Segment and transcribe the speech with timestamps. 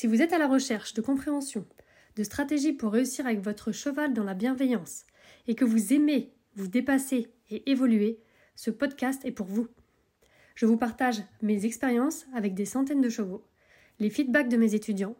[0.00, 1.66] Si vous êtes à la recherche de compréhension,
[2.16, 5.04] de stratégies pour réussir avec votre cheval dans la bienveillance
[5.46, 8.18] et que vous aimez vous dépasser et évoluer,
[8.54, 9.68] ce podcast est pour vous.
[10.54, 13.44] Je vous partage mes expériences avec des centaines de chevaux,
[13.98, 15.16] les feedbacks de mes étudiants,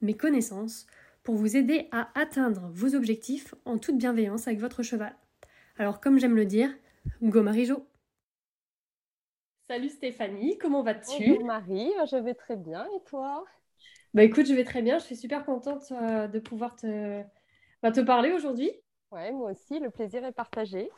[0.00, 0.86] mes connaissances
[1.22, 5.14] pour vous aider à atteindre vos objectifs en toute bienveillance avec votre cheval.
[5.76, 6.74] Alors comme j'aime le dire,
[7.20, 7.86] go Marie-Jo
[9.68, 11.26] Salut Stéphanie, comment vas-tu?
[11.28, 13.44] Bonjour Marie, je vais très bien et toi?
[14.14, 17.20] Bah écoute, je vais très bien, je suis super contente euh, de pouvoir te,
[17.82, 18.70] bah, te parler aujourd'hui.
[19.10, 20.88] Ouais, moi aussi, le plaisir est partagé.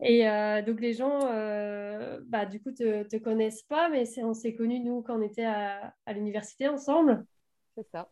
[0.00, 4.32] Et euh, donc les gens, euh, bah, du coup, te, te connaissent pas, mais on
[4.32, 7.26] s'est connus, nous, quand on était à, à l'université ensemble.
[7.76, 8.10] C'est ça.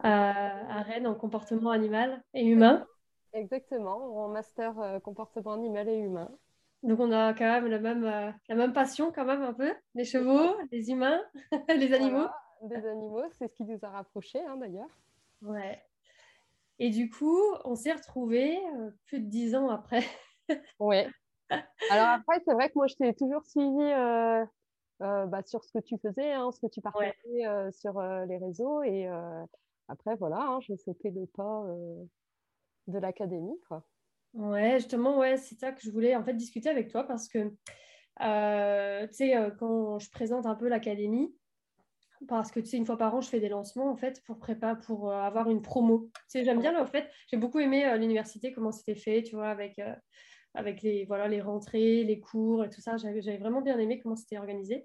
[0.00, 2.86] À, à, Rennes, en comportement animal et humain.
[3.32, 6.30] Exactement, en master comportement animal et humain.
[6.82, 10.04] Donc on a quand même la même, la même passion quand même un peu, les
[10.04, 11.20] chevaux, les humains,
[11.68, 12.18] les animaux.
[12.18, 14.90] Voilà, des animaux, c'est ce qui nous a rapprochés hein, d'ailleurs.
[15.42, 15.82] Ouais.
[16.78, 20.04] Et du coup, on s'est retrouvés euh, plus de dix ans après.
[20.78, 21.08] ouais.
[21.90, 24.44] Alors après, c'est vrai que moi, je t'ai toujours suivi euh,
[24.98, 27.14] bah, sur ce que tu faisais, hein, ce que tu partageais
[27.48, 27.72] ouais.
[27.72, 28.82] sur les réseaux.
[28.82, 29.08] Et
[29.88, 31.64] après, voilà, hein, j'ai sauté le pas
[32.86, 33.58] de l'académie.
[33.68, 33.84] quoi.
[34.34, 37.52] Ouais, justement, ouais, c'est ça que je voulais en fait discuter avec toi parce que,
[38.20, 41.34] euh, tu sais, euh, quand je présente un peu l'académie,
[42.26, 44.38] parce que tu sais, une fois par an, je fais des lancements en fait pour
[44.38, 46.10] préparer, pour euh, avoir une promo.
[46.14, 49.22] Tu sais, j'aime bien là, en fait, j'ai beaucoup aimé euh, l'université, comment c'était fait,
[49.22, 49.94] tu vois, avec, euh,
[50.54, 52.96] avec les, voilà, les rentrées, les cours et tout ça.
[52.96, 54.84] J'avais vraiment bien aimé comment c'était organisé.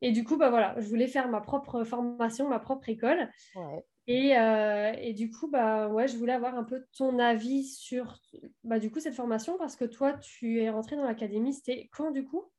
[0.00, 3.28] Et du coup, bah voilà, je voulais faire ma propre formation, ma propre école.
[3.54, 3.84] Ouais.
[4.06, 8.18] Et, et, du coup, bah, ouais, je voulais avoir un peu ton avis sur
[8.64, 11.52] bah, du coup, cette formation parce que toi, tu es rentrée dans l'académie.
[11.52, 12.50] C'était quand du coup?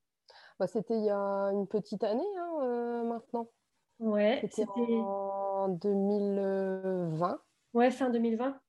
[0.59, 3.49] Bah, C'était il y a une petite année hein, maintenant.
[4.01, 7.39] Ouais, c'était en 2020.
[7.73, 8.59] Ouais, fin 2020.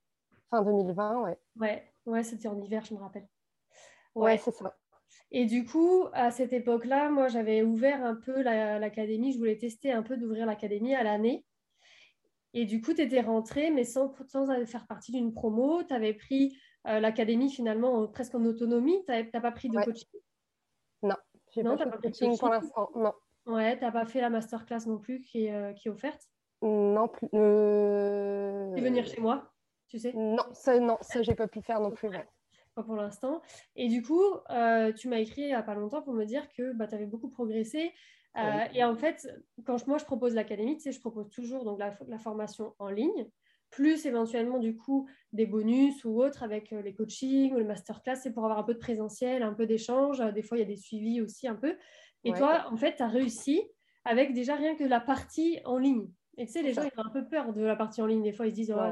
[0.51, 1.39] Fin 2020, ouais.
[1.57, 3.27] Ouais, ouais c'était en hiver, je me rappelle.
[4.15, 4.77] Ouais, ouais c'est ça.
[5.31, 9.29] Et du coup, à cette époque-là, moi, j'avais ouvert un peu l'académie.
[9.29, 11.47] La, je voulais tester un peu d'ouvrir l'académie à l'année.
[12.53, 15.83] Et du coup, tu étais rentrée, mais sans, sans faire partie d'une promo.
[15.85, 19.03] Tu avais pris euh, l'académie finalement en, presque en autonomie.
[19.07, 19.85] Tu n'as pas pris de ouais.
[19.85, 20.21] coaching?
[21.03, 21.17] Non,
[21.55, 22.91] j'ai pas, pas pris de coaching pour l'instant.
[22.95, 23.15] Non.
[23.47, 26.29] Ouais, tu n'as pas fait la masterclass non plus qui est, euh, qui est offerte?
[26.63, 27.29] Non plus.
[27.35, 28.75] Euh...
[28.77, 29.53] Et venir chez moi,
[29.89, 30.13] tu sais?
[30.15, 32.09] Non, ça, non, ça j'ai pas pu faire non plus.
[32.09, 32.27] Ouais.
[32.75, 33.43] Pas pour l'instant.
[33.77, 36.49] Et du coup, euh, tu m'as écrit il n'y a pas longtemps pour me dire
[36.57, 37.93] que bah, tu avais beaucoup progressé.
[38.39, 38.65] Euh.
[38.73, 39.29] Et en fait,
[39.67, 42.75] quand je, moi je propose l'académie, tu sais, je propose toujours donc la, la, formation
[42.79, 43.29] en ligne,
[43.73, 48.17] plus éventuellement du coup des bonus ou autres avec euh, les coachings ou les masterclass,
[48.17, 50.21] c'est pour avoir un peu de présentiel, un peu d'échange.
[50.21, 51.77] Euh, Des fois, il y a des suivis aussi un peu.
[52.25, 52.39] Et ouais.
[52.39, 53.63] toi, en fait, tu as réussi
[54.05, 56.09] avec déjà rien que la partie en ligne.
[56.39, 58.23] Et tu sais, les gens, ils ont un peu peur de la partie en ligne.
[58.23, 58.91] Des fois, ils se disent, oh,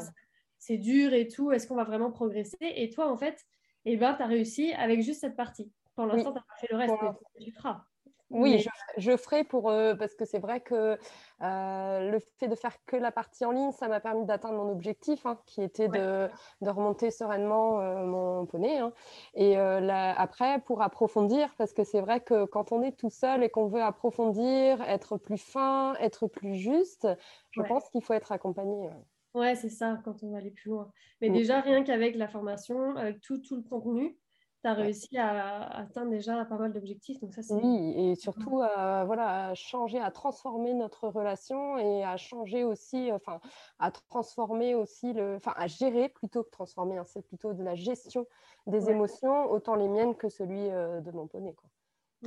[0.58, 2.56] c'est dur et tout, est-ce qu'on va vraiment progresser?
[2.60, 3.46] Et toi, en fait,
[3.86, 5.72] eh ben, tu as réussi avec juste cette partie.
[5.94, 6.34] Pour l'instant, oui.
[6.34, 6.94] tu n'as pas fait le reste,
[7.34, 7.84] mais tu feras.
[8.30, 8.58] Oui, mais...
[8.58, 8.68] je,
[8.98, 10.98] je, ferai pour euh, parce que c'est vrai que
[11.42, 14.70] euh, le fait de faire que la partie en ligne, ça m'a permis d'atteindre mon
[14.70, 16.28] objectif, hein, qui était ouais.
[16.60, 18.78] de, remonter sereinement euh, mon poney.
[18.78, 18.92] Hein.
[19.34, 23.42] Et là, après, pour approfondir, parce que c'est vrai que quand on est tout seul
[23.42, 27.08] et qu'on veut approfondir, être plus fin, être plus juste,
[27.50, 27.68] je ouais.
[27.68, 28.90] pense qu'il faut être accompagné.
[29.34, 30.90] Ouais, c'est ça, quand on va aller plus loin.
[31.20, 31.32] Mais mmh.
[31.32, 34.16] déjà, rien qu'avec la formation, avec tout, tout le contenu,
[34.62, 37.20] tu as réussi à, atteindre déjà pas mal d'objectifs.
[37.20, 42.16] Donc ça, oui, et surtout à, voilà, à changer, à transformer notre relation et à
[42.16, 43.40] changer aussi, enfin,
[43.78, 47.74] à transformer aussi, le, enfin, à gérer plutôt que transformer, hein, c'est plutôt de la
[47.74, 48.26] gestion
[48.66, 48.92] des ouais.
[48.92, 51.54] émotions, autant les miennes que celui euh, de mon poney.
[51.54, 51.70] Quoi.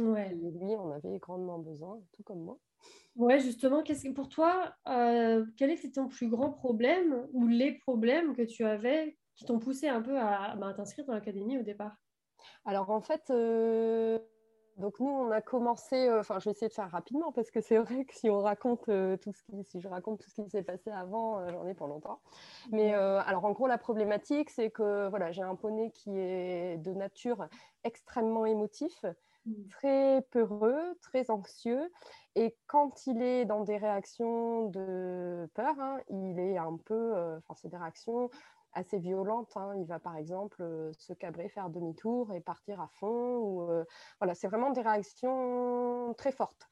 [0.04, 0.32] Ouais.
[0.32, 2.58] Et lui, on avait grandement besoin, tout comme moi.
[3.16, 7.74] Ouais, justement, qu'est-ce que pour toi, euh, quel était ton plus grand problème ou les
[7.74, 11.58] problèmes que tu avais qui t'ont poussé un peu à, bah, à t'inscrire dans l'académie
[11.58, 12.03] au départ?
[12.66, 14.20] Alors en fait, euh,
[14.78, 17.62] donc nous on a commencé, enfin euh, je vais essayer de faire rapidement parce que
[17.62, 20.42] c'est vrai que si on raconte euh, tout ce qui, si je raconte tout ce
[20.42, 22.22] qui s'est passé avant, j'en ai pour longtemps.
[22.72, 26.94] Mais alors en gros la problématique c'est que voilà j'ai un poney qui est de
[26.94, 27.48] nature
[27.84, 29.06] extrêmement émotif.
[29.46, 29.68] mmh.
[29.70, 31.92] très peureux, très anxieux.
[32.36, 37.54] Et quand il est dans des réactions de peur, hein, il est un peu, enfin,
[37.56, 38.30] c'est des réactions
[38.74, 39.56] assez violentes.
[39.56, 39.74] Hein.
[39.78, 40.64] Il va par exemple
[40.98, 43.38] se cabrer, faire demi-tour et partir à fond.
[43.38, 43.84] Ou,
[44.20, 46.70] voilà, c'est vraiment des réactions très fortes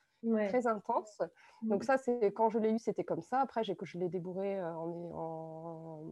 [0.47, 1.21] très intense.
[1.63, 1.85] Donc mmh.
[1.85, 3.39] ça, c'est quand je l'ai eu, c'était comme ça.
[3.39, 6.03] Après, j'ai, je l'ai débourré euh, en,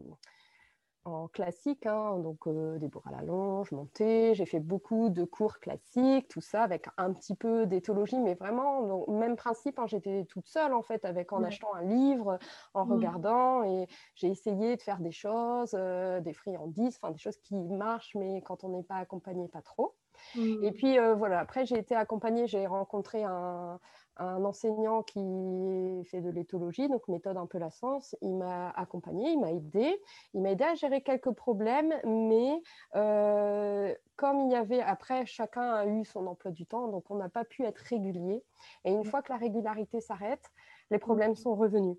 [1.09, 2.17] en, classique, hein.
[2.19, 4.33] donc euh, débourré à la longe, monté.
[4.35, 8.83] J'ai fait beaucoup de cours classiques, tout ça, avec un petit peu d'éthologie, mais vraiment,
[8.83, 12.39] donc, même principe, hein, j'étais toute seule en fait, avec en achetant un livre,
[12.73, 12.91] en mmh.
[12.91, 17.56] regardant, et j'ai essayé de faire des choses, euh, des friandises, enfin des choses qui
[17.56, 19.95] marchent, mais quand on n'est pas accompagné, pas trop.
[20.35, 20.63] Mmh.
[20.63, 23.79] Et puis voilà, après j'ai été accompagnée, j'ai rencontré un,
[24.19, 29.31] un enseignant qui fait de l'éthologie, donc méthode un peu la science, il m'a accompagné,
[29.31, 30.00] il m'a aidé,
[30.33, 32.62] il m'a aidé à gérer quelques problèmes, mais
[32.95, 37.16] euh, comme il y avait, après chacun a eu son emploi du temps, donc on
[37.16, 38.44] n'a pas pu être régulier.
[38.83, 40.44] Et une fois que la régularité s'arrête,
[40.92, 41.98] les problèmes sont revenus.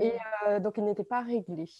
[0.00, 0.14] Et
[0.48, 1.70] euh, donc ils n'étaient pas réglés.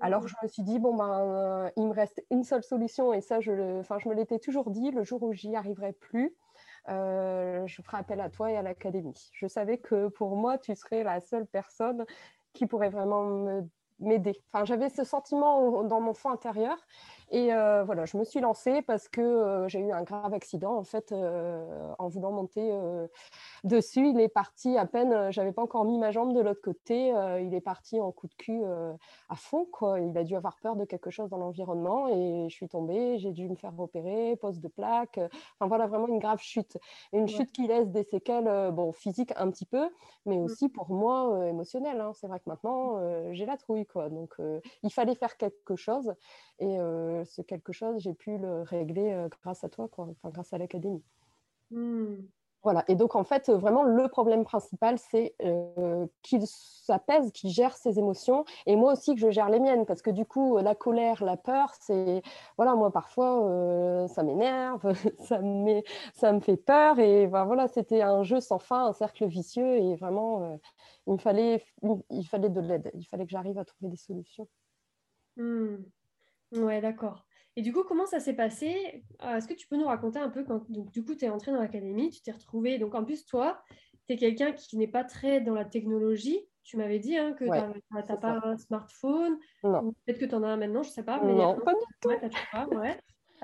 [0.00, 3.20] Alors je me suis dit, bon, ben, euh, il me reste une seule solution, et
[3.20, 6.34] ça, je, le, je me l'étais toujours dit, le jour où j'y arriverai plus,
[6.88, 9.30] euh, je ferai appel à toi et à l'académie.
[9.32, 12.04] Je savais que pour moi, tu serais la seule personne
[12.52, 13.62] qui pourrait vraiment
[14.00, 14.42] m'aider.
[14.52, 16.76] Enfin, j'avais ce sentiment dans mon fond intérieur
[17.30, 20.76] et euh, voilà, je me suis lancée parce que euh, j'ai eu un grave accident
[20.76, 22.70] en fait en voulant monter
[23.64, 24.08] dessus.
[24.08, 27.14] Il est parti à peine, euh, j'avais pas encore mis ma jambe de l'autre côté,
[27.14, 28.92] euh, il est parti en coup de cul euh,
[29.28, 29.66] à fond.
[29.72, 30.00] Quoi.
[30.00, 33.32] Il a dû avoir peur de quelque chose dans l'environnement et je suis tombée, j'ai
[33.32, 35.18] dû me faire opérer, pose de plaque.
[35.18, 36.78] Enfin voilà, vraiment une grave chute.
[37.12, 39.88] Une chute qui laisse des séquelles, bon, physiques un petit peu,
[40.26, 40.44] mais mmh.
[40.44, 42.00] aussi pour moi émotionnelles.
[42.00, 42.12] Hein.
[42.14, 43.00] C'est vrai que maintenant,
[43.32, 43.86] j'ai la trouille.
[43.86, 44.08] Quoi.
[44.08, 44.36] Donc
[44.82, 46.14] il fallait faire quelque chose
[46.58, 46.78] et
[47.24, 50.08] ce quelque chose, j'ai pu le régler grâce à toi, quoi.
[50.10, 51.02] Enfin, grâce à l'académie.
[51.70, 52.16] Mmh.
[52.64, 52.82] Voilà.
[52.88, 57.98] Et donc, en fait, vraiment, le problème principal, c'est euh, qu'il s'apaise, qu'il gère ses
[57.98, 58.46] émotions.
[58.64, 59.84] Et moi aussi, que je gère les miennes.
[59.84, 62.22] Parce que du coup, la colère, la peur, c'est.
[62.56, 65.82] Voilà, moi, parfois, euh, ça m'énerve, ça, me
[66.14, 66.98] ça me fait peur.
[66.98, 69.76] Et ben, voilà, c'était un jeu sans fin, un cercle vicieux.
[69.76, 70.56] Et vraiment, euh,
[71.06, 71.62] il, me fallait,
[72.10, 72.90] il fallait de l'aide.
[72.94, 74.48] Il fallait que j'arrive à trouver des solutions.
[75.36, 75.76] Mmh.
[76.52, 77.26] Ouais, d'accord.
[77.56, 79.04] Et du coup, comment ça s'est passé?
[79.22, 81.28] Euh, Est-ce que tu peux nous raconter un peu quand donc, du coup, tu es
[81.28, 82.78] entré dans l'académie, tu t'es retrouvé.
[82.78, 83.62] Donc, en plus, toi,
[84.08, 86.40] tu es quelqu'un qui n'est pas très dans la technologie.
[86.64, 87.50] Tu m'avais dit hein, que tu
[88.08, 89.38] n'as pas un smartphone.
[90.06, 91.20] Peut-être que tu en as un maintenant, je ne sais pas.
[91.22, 92.10] Mais non, pas du tout.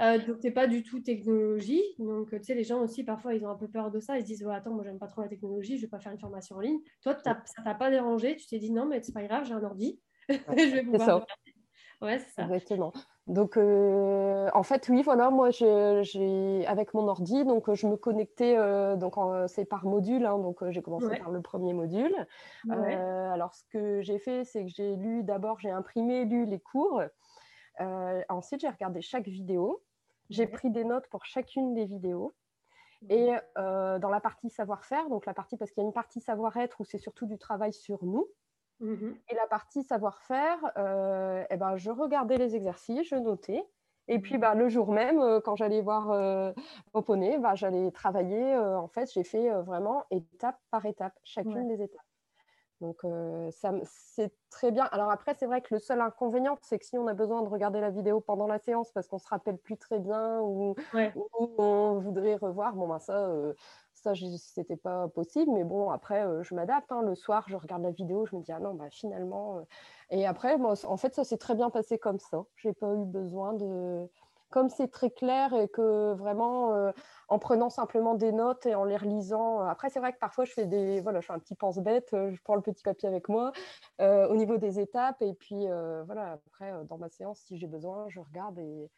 [0.00, 1.82] Euh, donc, tu n'es pas du tout technologie.
[1.99, 4.17] Donc, tu sais, les gens aussi, parfois, ils ont un peu peur de ça.
[4.17, 6.19] Ils se disent, attends, moi, j'aime pas trop la technologie, je vais pas faire une
[6.19, 6.81] formation en ligne.
[7.03, 8.37] Toi, ça t'a pas dérangé?
[8.37, 10.00] Tu t'es dit, non, mais c'est pas grave, j'ai un ordi.
[10.29, 11.26] je vais pouvoir.
[12.00, 12.43] Ouais, c'est ça.
[12.44, 12.93] Exactement.
[13.26, 18.56] Donc, euh, en fait, oui, voilà, moi, j'ai avec mon ordi, donc je me connectais,
[18.56, 19.14] euh, donc
[19.49, 22.14] c'est par module, hein, donc j'ai commencé par le premier module.
[22.70, 26.58] Euh, alors, ce que j'ai fait, c'est que j'ai lu d'abord, j'ai imprimé, lu les
[26.58, 27.02] cours.
[27.79, 29.82] ensuite, j'ai regardé chaque vidéo.
[30.29, 32.35] J'ai pris des notes pour chacune des vidéos.
[33.11, 36.81] Et dans la partie savoir-faire, donc la partie parce qu'il y a une partie savoir-être
[36.81, 38.26] où c'est surtout du travail sur nous.
[38.81, 43.63] Mmh et la partie savoir-faire, euh, eh ben, je regardais les exercices, je notais.
[44.08, 46.53] Et puis mmh bah, le jour même, euh, quand j'allais voir euh,
[47.05, 48.56] poney, bah, j'allais travailler.
[48.56, 52.01] en fait, j'ai fait vraiment étape par étape, chacune des étapes.
[52.81, 53.03] Donc
[53.53, 54.84] ça, c'est très bien.
[54.84, 57.49] Alors après, c'est vrai que le seul inconvénient, c'est que si on a besoin de
[57.49, 60.75] regarder la vidéo pendant la séance parce qu'on se rappelle plus très bien ou,
[61.58, 63.31] on voudrait revoir, bon ben ça,
[64.02, 66.90] ça, c'était pas possible, mais bon, après, euh, je m'adapte.
[66.92, 67.02] Hein.
[67.02, 69.58] Le soir, je regarde la vidéo, je me dis, ah non, bah, finalement.
[69.58, 69.62] Euh.
[70.10, 72.44] Et après, en fait, ça s'est très bien passé comme ça.
[72.56, 74.08] J'ai pas eu besoin de.
[74.50, 76.90] Comme c'est très clair et que vraiment, euh,
[77.28, 79.60] en prenant simplement des notes et en les relisant.
[79.60, 81.00] Après, c'est vrai que parfois, je fais des.
[81.00, 83.52] Voilà, je fais un petit pense-bête, je prends le petit papier avec moi
[84.00, 85.22] au niveau des étapes.
[85.22, 85.66] Et puis,
[86.06, 88.90] voilà, après, dans ma séance, si j'ai besoin, je regarde et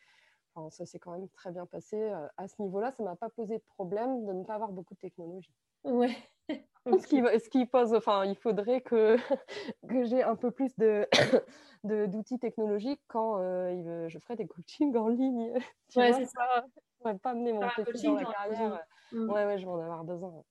[0.70, 2.92] ça s'est quand même très bien passé euh, à ce niveau-là.
[2.92, 5.52] Ça ne m'a pas posé de problème de ne pas avoir beaucoup de technologie.
[5.84, 6.16] Ouais.
[6.86, 9.16] ce, qui, ce qui pose, enfin, il faudrait que,
[9.88, 11.08] que j'ai un peu plus de,
[11.84, 15.52] d'outils technologiques quand euh, je ferai des coachings en ligne.
[15.96, 16.66] ouais, c'est ça.
[17.04, 18.86] Ouais, pas amener mon PC dans la carrière.
[19.12, 19.30] Mmh.
[19.30, 20.44] Ouais, ouais, je vais en avoir besoin.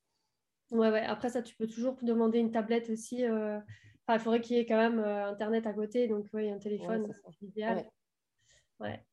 [0.71, 1.01] Ouais, ouais.
[1.01, 3.25] Après ça, tu peux toujours demander une tablette aussi.
[3.25, 3.59] Euh,
[4.05, 7.13] enfin, il faudrait qu'il y ait quand même Internet à côté, donc oui, un téléphone,
[7.39, 7.77] c'est idéal.
[7.77, 7.89] Ouais,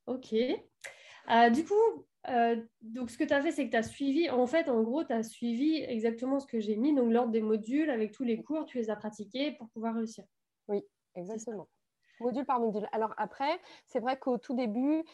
[0.07, 0.35] ok.
[1.31, 4.31] Euh, du coup, euh, donc ce que tu as fait, c'est que tu as suivi,
[4.31, 7.43] en fait, en gros, tu as suivi exactement ce que j'ai mis, donc l'ordre des
[7.43, 10.25] modules avec tous les cours, tu les as pratiqués pour pouvoir réussir.
[10.69, 10.85] Oui,
[11.15, 11.69] exactement.
[12.21, 12.89] Module par module.
[12.91, 15.05] Alors après, c'est vrai qu'au tout début,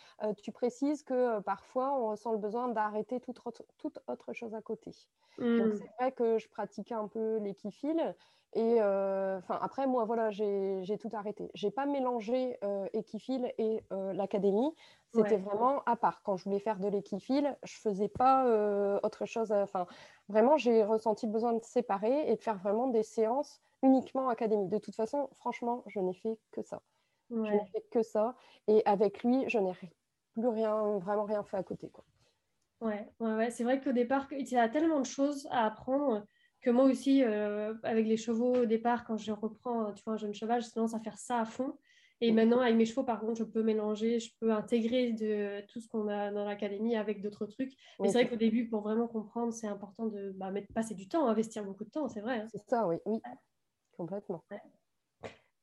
[0.43, 3.41] tu précises que parfois, on ressent le besoin d'arrêter toute,
[3.77, 4.93] toute autre chose à côté.
[5.37, 5.77] Donc, mmh.
[5.77, 8.15] c'est vrai que je pratiquais un peu l'équifile.
[8.55, 11.51] Et enfin, après, moi, voilà, j'ai tout arrêté.
[11.55, 12.59] J'ai pas mélangé
[12.93, 14.73] équifile et l'académie.
[15.13, 16.23] C'était vraiment à part.
[16.23, 18.45] Quand je voulais faire de l'équifile, je faisais pas
[19.03, 19.53] autre chose.
[19.53, 19.87] Enfin,
[20.29, 24.69] vraiment, j'ai ressenti le besoin de séparer et de faire vraiment des séances uniquement académie.
[24.69, 26.81] De toute façon, franchement, je n'ai fait que ça.
[27.31, 28.35] Je n'ai fait que ça.
[28.69, 29.73] Et avec lui, je n'ai
[30.35, 31.91] plus rien, vraiment rien fait à côté.
[31.91, 32.05] Quoi.
[32.81, 33.51] Ouais, ouais, ouais.
[33.51, 36.25] c'est vrai qu'au départ, il y a tellement de choses à apprendre
[36.65, 40.17] que moi aussi, euh, avec les chevaux au départ, quand je reprends tu vois, un
[40.17, 41.77] jeune cheval, je tendance à faire ça à fond.
[42.21, 45.81] Et maintenant, avec mes chevaux, par contre, je peux mélanger, je peux intégrer de tout
[45.81, 47.73] ce qu'on a dans l'académie avec d'autres trucs.
[48.01, 51.07] Mais c'est vrai qu'au début, pour vraiment comprendre, c'est important de bah, mettre, passer du
[51.07, 52.39] temps, investir beaucoup de temps, c'est vrai.
[52.39, 52.47] Hein.
[52.51, 53.19] C'est ça, oui, oui,
[53.97, 54.43] complètement.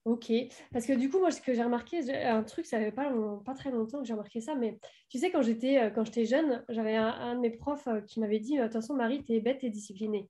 [0.03, 0.31] Ok,
[0.73, 3.11] parce que du coup, moi, ce que j'ai remarqué, un truc, ça fait pas,
[3.45, 4.79] pas très longtemps que j'ai remarqué ça, mais
[5.09, 8.19] tu sais, quand j'étais euh, quand j'étais jeune, j'avais un, de mes profs euh, qui
[8.19, 10.27] m'avait dit, de toute façon, Marie, t'es bête et disciplinée.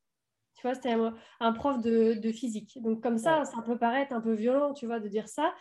[0.56, 0.96] Tu vois, c'était
[1.40, 2.78] un, prof de, de, physique.
[2.82, 5.54] Donc, comme ça, ça peut paraître un peu violent, tu vois, de dire ça.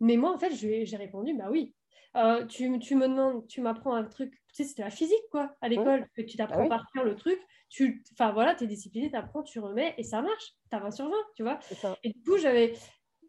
[0.00, 1.74] Mais moi, en fait, j'ai répondu, bah oui.
[2.16, 5.54] Euh, tu, tu, me demandes, tu m'apprends un truc, tu sais, c'était la physique, quoi,
[5.60, 8.66] à l'école, que tu t'apprends bah par cœur le truc, tu, enfin voilà, tu es
[8.66, 11.60] discipliné, tu apprends, tu remets, et ça marche, tu as 20 sur 20, tu vois.
[12.02, 12.74] Et du coup, j'avais,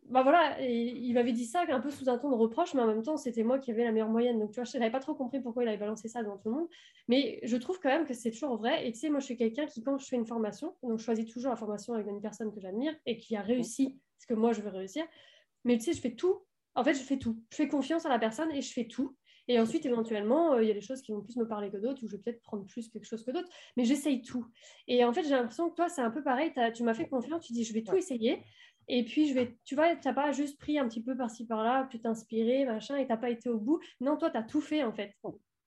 [0.09, 2.87] bah voilà, il m'avait dit ça un peu sous un ton de reproche, mais en
[2.87, 4.39] même temps, c'était moi qui avais la meilleure moyenne.
[4.39, 6.49] Donc, tu vois, je n'avais pas trop compris pourquoi il avait balancé ça devant tout
[6.49, 6.67] le monde.
[7.07, 8.87] Mais je trouve quand même que c'est toujours vrai.
[8.87, 11.03] Et tu sais, moi, je suis quelqu'un qui, quand je fais une formation, donc je
[11.03, 14.33] choisis toujours la formation avec une personne que j'admire et qui a réussi ce que
[14.33, 15.05] moi, je veux réussir.
[15.63, 16.41] Mais tu sais, je fais tout.
[16.75, 17.41] En fait, je fais tout.
[17.51, 19.15] Je fais confiance à la personne et je fais tout.
[19.47, 21.77] Et ensuite, éventuellement, euh, il y a des choses qui vont plus me parler que
[21.77, 24.45] d'autres, ou je vais peut-être prendre plus quelque chose que d'autres, mais j'essaye tout.
[24.87, 26.53] Et en fait, j'ai l'impression que toi, c'est un peu pareil.
[26.73, 28.43] Tu m'as fait confiance, tu dis, je vais tout essayer.
[28.87, 31.45] Et puis, je vais, tu vois, tu n'as pas juste pris un petit peu par-ci
[31.45, 33.79] par-là, puis t'inspirer, machin, et tu n'as pas été au bout.
[33.99, 35.13] Non, toi, tu as tout fait, en fait.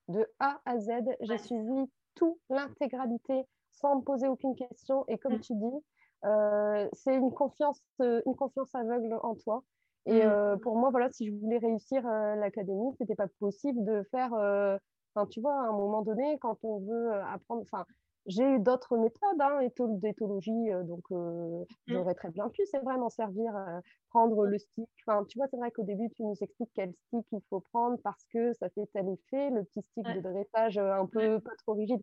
[0.08, 0.90] De A à Z,
[1.20, 5.04] j'ai suivi tout, l'intégralité, sans me poser aucune question.
[5.08, 5.40] Et comme mm.
[5.40, 5.84] tu dis,
[6.24, 9.62] euh, c'est une confiance, euh, une confiance aveugle en toi.
[10.06, 10.28] Et mm.
[10.28, 14.32] euh, pour moi, voilà, si je voulais réussir l'académie, ce n'était pas possible de faire,
[14.32, 17.86] enfin, tu vois, à un moment donné, quand on veut apprendre, enfin,
[18.26, 19.60] j'ai eu d'autres méthodes hein,
[20.00, 21.64] d'éthologie, euh, donc euh, mmh.
[21.86, 24.88] j'aurais très bien pu, c'est vrai, m'en servir, euh, prendre le stick.
[25.06, 27.98] Enfin, tu vois, c'est vrai qu'au début, tu nous expliques quel stick il faut prendre
[28.02, 31.74] parce que ça fait tel effet, le petit stick de dressage un peu pas trop
[31.74, 32.00] rigide.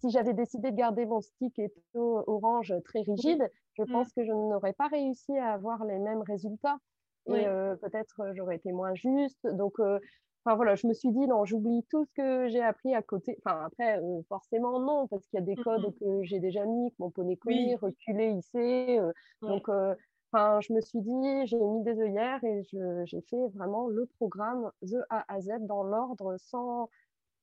[0.00, 3.92] Si j'avais décidé de garder mon stick étau orange très rigide, je mmh.
[3.92, 6.78] pense que je n'aurais pas réussi à avoir les mêmes résultats.
[7.26, 7.44] Et
[7.80, 9.46] peut-être j'aurais été moins juste.
[9.46, 9.74] Donc,
[10.44, 13.36] Enfin voilà, je me suis dit non, j'oublie tout ce que j'ai appris à côté.
[13.44, 16.64] Enfin après, euh, forcément non, parce qu'il y a des mmh codes que j'ai déjà
[16.64, 18.98] mis, que mon poney connaît, reculé, hissé.
[18.98, 19.94] Euh, donc euh,
[20.32, 22.62] enfin, je me suis dit, j'ai mis des œillères et
[23.04, 26.88] j'ai fait vraiment le programme de A à Z dans l'ordre sans,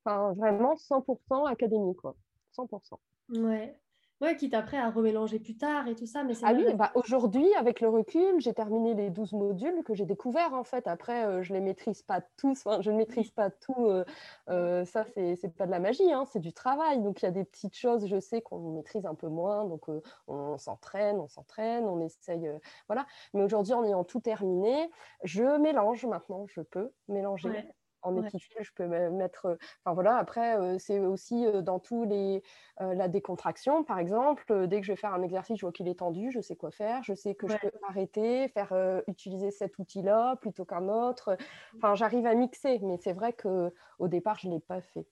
[0.04, 2.16] enfin vraiment 100% académique quoi,
[2.58, 2.98] 100%.
[3.30, 3.78] Ouais.
[4.20, 6.24] Ouais, quitte après à remélanger plus tard et tout ça.
[6.24, 10.06] Mais ah oui, bah aujourd'hui, avec le recul, j'ai terminé les 12 modules que j'ai
[10.06, 10.88] découverts en fait.
[10.88, 13.86] Après, euh, je ne les maîtrise pas tous, je ne maîtrise pas tout.
[13.86, 14.04] Euh,
[14.50, 17.00] euh, ça, c'est n'est pas de la magie, hein, c'est du travail.
[17.04, 19.66] Donc il y a des petites choses, je sais qu'on maîtrise un peu moins.
[19.66, 19.86] Donc
[20.28, 22.50] on s'entraîne, on s'entraîne, on essaye.
[22.88, 23.06] voilà.
[23.36, 24.90] Mais aujourd'hui, en ayant tout terminé,
[25.24, 27.50] je mélange maintenant, je peux mélanger
[28.08, 28.30] en ouais.
[28.60, 29.46] je peux mettre.
[29.46, 32.42] Euh, enfin voilà, après, euh, c'est aussi euh, dans tous les.
[32.80, 36.00] la décontraction, par exemple, dès que je vais faire un exercice, je vois qu'il est
[36.00, 38.74] tendu, je sais quoi faire, je sais que je peux arrêter, faire
[39.08, 41.32] utiliser cet outil-là plutôt qu'un autre.
[41.32, 41.78] Mmh.
[41.78, 45.08] Enfin, j'arrive à mixer, mais c'est vrai qu'au départ, je ne l'ai pas fait.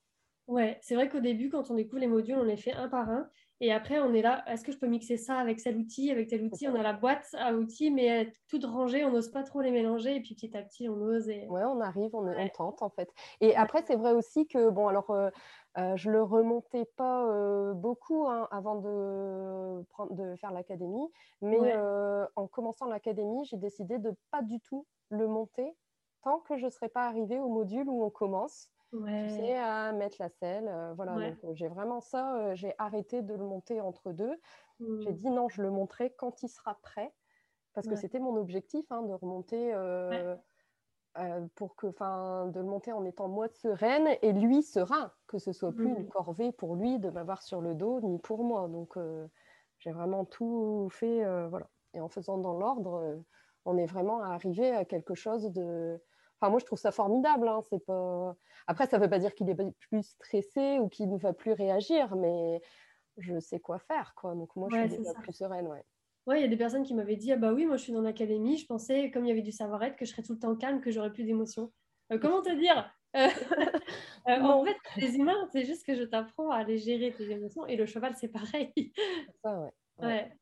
[0.47, 3.09] Ouais, c'est vrai qu'au début, quand on découvre les modules, on les fait un par
[3.09, 3.29] un.
[3.61, 6.27] Et après, on est là, est-ce que je peux mixer ça avec tel outil, avec
[6.27, 6.67] tel outil?
[6.67, 10.15] On a la boîte à outils, mais tout rangée, on n'ose pas trop les mélanger.
[10.17, 11.29] Et puis petit à petit, on ose.
[11.29, 11.47] Et...
[11.47, 13.09] Ouais, on arrive, on, tente en fait.
[13.39, 15.29] Et après, c'est vrai aussi que, bon, alors, euh,
[15.77, 21.07] euh, je le remontais pas euh, beaucoup hein, avant de, de faire l'académie.
[21.41, 21.73] Mais
[22.35, 25.73] en commençant l'académie, j'ai décidé de pas du tout le monter
[26.23, 29.91] tant que je ne serais pas arrivée au module où on commence tu sais, à
[29.91, 30.67] mettre la selle.
[30.67, 32.35] Euh, voilà, donc euh, j'ai vraiment ça.
[32.37, 34.39] Euh, j'ai arrêté de le monter entre deux.
[34.79, 35.15] J'ai mmh.
[35.15, 37.13] dit non, je le montrerai quand il sera prêt,
[37.73, 39.73] parce que c'était mon objectif hein, de remonter.
[41.55, 45.53] pour que, enfin, de le monter en étant moi sereine et lui serein, que ce
[45.53, 46.09] soit plus une mmh.
[46.09, 48.67] corvée pour lui de m'avoir sur le dos, ni pour moi.
[48.67, 48.97] Donc,
[49.79, 51.69] j'ai vraiment tout fait, voilà.
[51.93, 53.23] Et en faisant dans l'ordre,
[53.63, 56.01] on est vraiment arrivé à quelque chose de,
[56.39, 57.47] Enfin, moi, je trouve ça formidable.
[57.47, 57.61] Hein.
[57.69, 58.35] C'est pas...
[58.67, 59.57] Après, ça ne veut pas dire qu'il est
[59.89, 62.61] plus stressé ou qu'il ne va plus réagir, mais
[63.17, 64.13] je sais quoi faire.
[64.15, 64.35] Quoi.
[64.35, 65.67] Donc, moi, je suis déjà plus sereine.
[65.67, 65.83] Ouais.
[66.27, 67.93] Ouais, il y a des personnes qui m'avaient dit Ah bah oui, moi je suis
[67.93, 70.39] dans l'académie, je pensais, comme il y avait du savoir-être, que je serais tout le
[70.39, 71.71] temps calme, que j'aurais plus d'émotions.
[72.11, 72.91] Euh, comment te dire?
[73.15, 73.27] Euh,
[74.27, 77.67] euh, En fait, les humains, c'est juste que je t'apprends à aller gérer tes émotions
[77.67, 78.73] et le cheval, c'est pareil.
[79.43, 80.05] Ça, ouais.
[80.05, 80.37] ouais.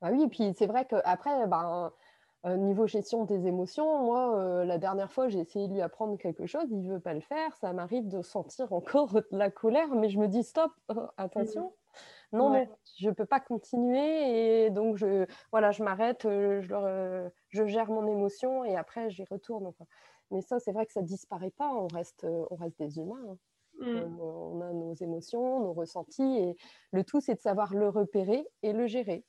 [0.00, 1.92] Bah oui, et puis c'est vrai qu'après, ben,
[2.44, 6.64] niveau gestion des émotions, moi, la dernière fois, j'ai essayé de lui apprendre quelque chose,
[6.70, 10.08] il ne veut pas le faire, ça m'arrive de sentir encore de la colère, mais
[10.08, 10.72] je me dis stop,
[11.16, 11.72] attention.
[12.32, 12.66] Non, non,
[12.98, 18.06] je ne peux pas continuer et donc je, voilà, je m'arrête, je, je, gère mon
[18.06, 19.72] émotion et après j'y retourne.
[20.30, 21.72] Mais ça, c'est vrai que ça disparaît pas.
[21.72, 23.24] On reste, euh, on reste des humains.
[23.28, 23.36] Hein.
[23.80, 24.20] Mmh.
[24.20, 26.36] On, a nos émotions, nos ressentis.
[26.38, 26.56] Et
[26.92, 29.24] le tout, c'est de savoir le repérer et le gérer.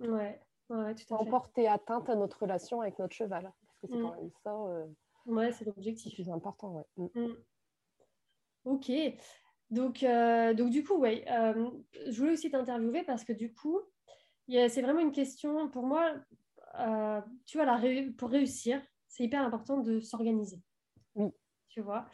[0.00, 3.42] Ouais, ouais tout à Sans porter atteinte à notre relation avec notre cheval.
[3.42, 4.20] Parce que c'est quand mmh.
[4.20, 4.54] même ça.
[4.54, 4.86] Euh,
[5.26, 6.14] ouais, c'est l'objectif.
[6.14, 6.84] plus important.
[6.96, 7.10] Ouais.
[7.14, 7.34] Mmh.
[8.64, 8.92] Ok.
[9.70, 13.80] Donc, euh, donc, du coup, ouais, je voulais aussi t'interviewer parce que du coup,
[14.48, 16.14] c'est vraiment une question pour moi.
[17.46, 17.80] tu vois, la
[18.16, 20.62] pour réussir, c'est hyper important de s'organiser.
[21.14, 21.30] Oui.
[21.68, 22.08] Tu vois?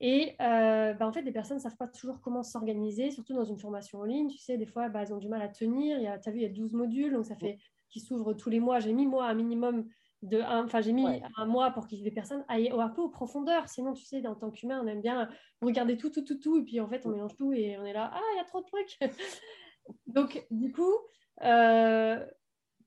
[0.00, 3.44] Et euh, bah, en fait, des personnes ne savent pas toujours comment s'organiser, surtout dans
[3.44, 4.28] une formation en ligne.
[4.28, 5.98] Tu sais, des fois, bah, elles ont du mal à tenir.
[6.20, 7.58] Tu as vu, il y a 12 modules, donc ça fait
[7.90, 8.80] qui s'ouvrent tous les mois.
[8.80, 9.86] J'ai mis, moi, un minimum
[10.22, 11.06] de un, enfin, j'ai mis
[11.36, 13.68] un mois pour que les personnes aillent un peu aux profondeurs.
[13.68, 15.28] Sinon, tu sais, en tant qu'humain, on aime bien
[15.62, 16.58] regarder tout, tout, tout, tout.
[16.58, 18.44] Et puis, en fait, on mélange tout et on est là, ah, il y a
[18.44, 18.98] trop de trucs.
[20.06, 20.94] donc, du coup,
[21.42, 22.24] euh,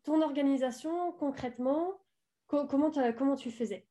[0.03, 1.99] ton organisation, concrètement,
[2.47, 3.87] comment, comment tu faisais?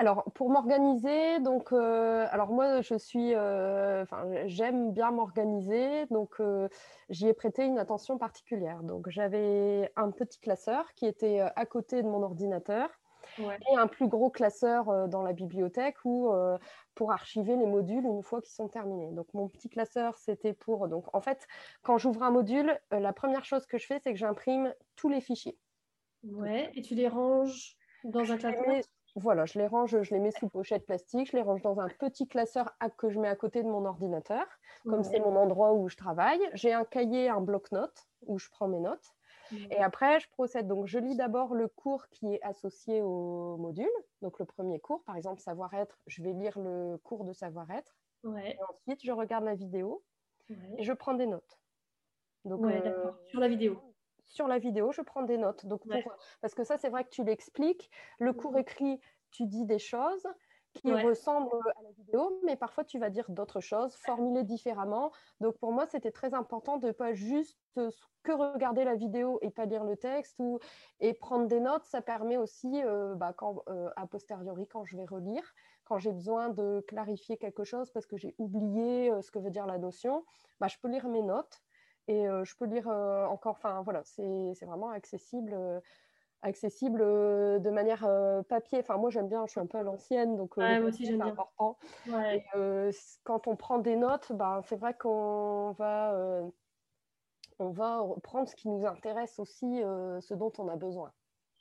[0.00, 4.06] Alors, pour m'organiser, donc, euh, alors moi, je suis, euh,
[4.46, 6.70] j'aime bien m'organiser, donc euh,
[7.10, 8.82] j'y ai prêté une attention particulière.
[8.82, 12.88] Donc, j'avais un petit classeur qui était à côté de mon ordinateur
[13.38, 16.32] et un plus gros classeur dans la bibliothèque où,
[16.94, 19.10] pour archiver les modules une fois qu'ils sont terminés.
[19.10, 21.46] Donc, mon petit classeur, c'était pour, donc, en fait,
[21.82, 25.20] quand j'ouvre un module, la première chose que je fais, c'est que j'imprime tous les
[25.20, 25.58] fichiers.
[26.24, 28.64] Ouais, et tu les ranges dans un classeur?
[29.16, 31.88] Voilà, je les range, je les mets sous pochette plastique, je les range dans un
[31.88, 34.46] petit classeur que je mets à côté de mon ordinateur,
[34.84, 36.40] comme c'est mon endroit où je travaille.
[36.54, 39.14] J'ai un cahier, un bloc-notes où je prends mes notes.
[39.70, 40.68] Et après, je procède.
[40.68, 43.90] Donc, je lis d'abord le cours qui est associé au module.
[44.22, 47.96] Donc, le premier cours, par exemple, savoir-être, je vais lire le cours de savoir-être.
[48.44, 50.04] Et ensuite, je regarde la vidéo
[50.78, 51.58] et je prends des notes.
[52.44, 53.80] Donc, euh, Sur la vidéo
[54.30, 55.66] sur la vidéo, je prends des notes.
[55.66, 55.82] Donc
[56.40, 57.90] Parce que ça, c'est vrai que tu l'expliques.
[58.18, 58.58] Le cours mmh.
[58.58, 60.26] écrit, tu dis des choses
[60.74, 65.10] qui ressemblent à la vidéo, mais parfois tu vas dire d'autres choses, formulées différemment.
[65.40, 67.58] Donc pour moi, c'était très important de ne pas juste
[68.22, 70.60] que regarder la vidéo et pas lire le texte ou,
[71.00, 71.84] et prendre des notes.
[71.84, 76.12] Ça permet aussi, euh, bah, quand, euh, a posteriori, quand je vais relire, quand j'ai
[76.12, 79.78] besoin de clarifier quelque chose parce que j'ai oublié euh, ce que veut dire la
[79.78, 80.24] notion,
[80.60, 81.60] bah, je peux lire mes notes
[82.08, 85.80] et je peux lire encore, enfin voilà, c'est vraiment accessible euh,
[86.42, 88.08] accessible de manière
[88.48, 88.78] papier.
[88.80, 91.76] Enfin, moi, j'aime bien, je suis un peu à l'ancienne, donc c'est important.
[93.24, 96.42] quand on prend des notes, ben, c'est vrai qu'on va,
[97.58, 99.82] on va prendre ce qui nous intéresse aussi,
[100.20, 101.12] ce dont on a besoin.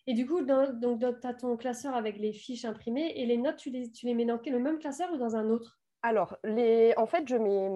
[0.07, 3.57] Et du coup, donc, tu as ton classeur avec les fiches imprimées et les notes,
[3.57, 5.79] tu les, tu les mets dans le même classeur ou dans un autre?
[6.01, 6.93] Alors, les...
[6.97, 7.69] en fait, je mets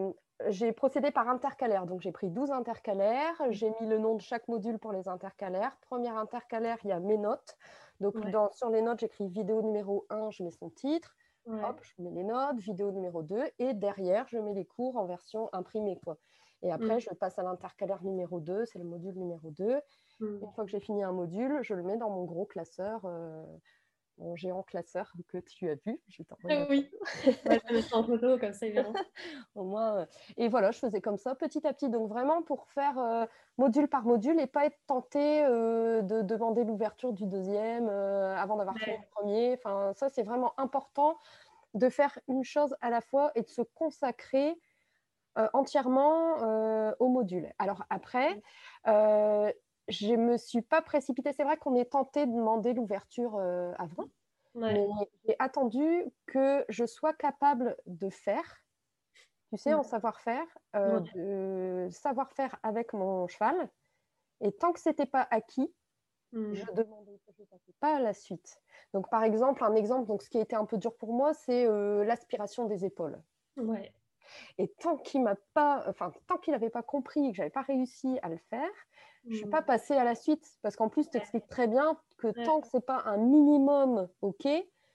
[0.50, 1.86] j'ai procédé par intercalaire.
[1.86, 3.36] Donc, j'ai pris 12 intercalaires.
[3.50, 5.76] J'ai mis le nom de chaque module pour les intercalaires.
[5.82, 7.58] Première intercalaire, il y a mes notes.
[8.00, 8.16] Donc,
[8.54, 11.16] sur les notes, j'écris vidéo numéro 1, je mets son titre.
[11.46, 13.44] Hop, je mets les notes, vidéo numéro 2.
[13.60, 16.00] Et derrière, je mets les cours en version imprimée.
[16.04, 16.18] Quoi.
[16.62, 17.02] Et après, mm.
[17.02, 19.76] je passe à l'intercalaire numéro 2, c'est le module numéro 2.
[20.20, 20.42] Mm.
[20.42, 23.02] Une fois que j'ai fini un module, je le mets dans mon gros classeur.
[23.04, 23.44] Euh,
[24.18, 26.00] mon géant classeur que tu as vu.
[26.08, 26.90] Je ah oui,
[27.26, 28.94] je vais en photo comme ça, évidemment.
[29.56, 30.06] Au moins, euh,
[30.38, 31.90] et voilà, je faisais comme ça petit à petit.
[31.90, 33.26] Donc vraiment pour faire euh,
[33.58, 38.78] module par module et pas être tenté euh, de demander l'ouverture du deuxième avant d'avoir
[38.78, 39.54] fait le premier.
[39.54, 41.18] Enfin, ça, c'est vraiment important
[41.74, 44.56] de faire une chose à la fois et de se consacrer
[45.54, 47.52] entièrement au module.
[47.58, 48.42] Alors après,
[49.88, 51.34] je ne me suis pas précipitée.
[51.34, 54.08] C'est vrai qu'on est tenté de demander l'ouverture euh, avant,
[54.56, 54.88] mais
[55.26, 58.64] j'ai attendu que je sois capable de faire,
[59.50, 63.70] tu sais, en savoir-faire, euh, de savoir-faire avec mon cheval.
[64.42, 65.74] Et tant que ce n'était pas acquis,
[66.34, 66.54] hmm.
[66.54, 67.20] je demandais
[67.80, 68.62] pas à la suite.
[68.94, 71.34] Donc, par exemple, un exemple, donc ce qui a été un peu dur pour moi,
[71.34, 73.22] c'est euh, l'aspiration des épaules.
[73.58, 73.92] Ouais.
[74.58, 78.20] Et tant qu'il m'a pas, enfin, tant qu'il n'avait pas compris que j'avais pas réussi
[78.22, 78.72] à le faire,
[79.26, 79.66] je ne suis pas mmh.
[79.66, 82.78] passée à la suite parce qu'en plus, tu expliques très bien que tant que ce
[82.78, 84.48] n'est pas un minimum OK,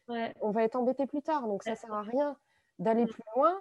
[0.08, 1.46] on va être embêté plus tard.
[1.48, 2.36] Donc, ça ne sert à rien
[2.78, 3.08] d'aller mmh.
[3.08, 3.60] plus loin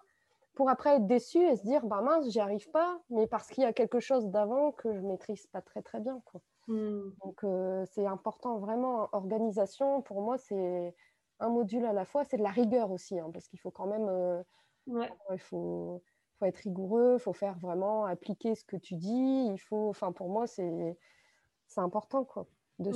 [0.55, 3.63] pour après être déçu et se dire bah mince, j'y arrive pas, mais parce qu'il
[3.63, 6.21] y a quelque chose d'avant que je maîtrise pas très très bien.
[6.25, 6.41] Quoi.
[6.67, 7.11] Hmm.
[7.23, 7.45] Donc,
[7.93, 9.07] c'est important, vraiment.
[9.13, 10.95] Organisation, pour moi, c'est
[11.39, 12.23] un module à la fois.
[12.25, 14.43] C'est de la rigueur aussi, hein, parce qu'il faut quand même.
[14.87, 16.01] Il faut,
[16.39, 19.47] faut, être rigoureux, il faut faire vraiment appliquer ce que tu dis.
[19.51, 19.89] Il faut.
[19.89, 20.95] Enfin, pour moi, c'est
[21.77, 22.47] important, quoi.
[22.79, 22.91] De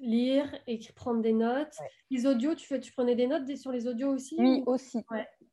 [0.00, 1.76] lire, écrire, prendre des notes.
[2.10, 5.04] Les audios, tu, fais, tu prenais des notes sur les audios aussi Oui, aussi.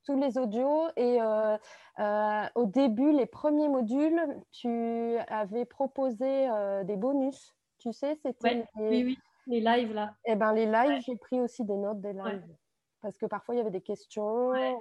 [0.06, 0.88] Tous les audios.
[0.96, 1.58] Et euh,
[2.00, 7.56] euh, au début, les premiers modules, tu avais proposé euh, des bonus.
[7.80, 8.54] Tu sais, c'était.
[8.54, 8.66] Les...
[8.76, 10.16] Oui, oui, les lives là.
[10.26, 12.56] Eh bien, les lives, j'ai pris aussi des notes des lives.
[13.02, 14.76] Parce que parfois, il y avait des questions, et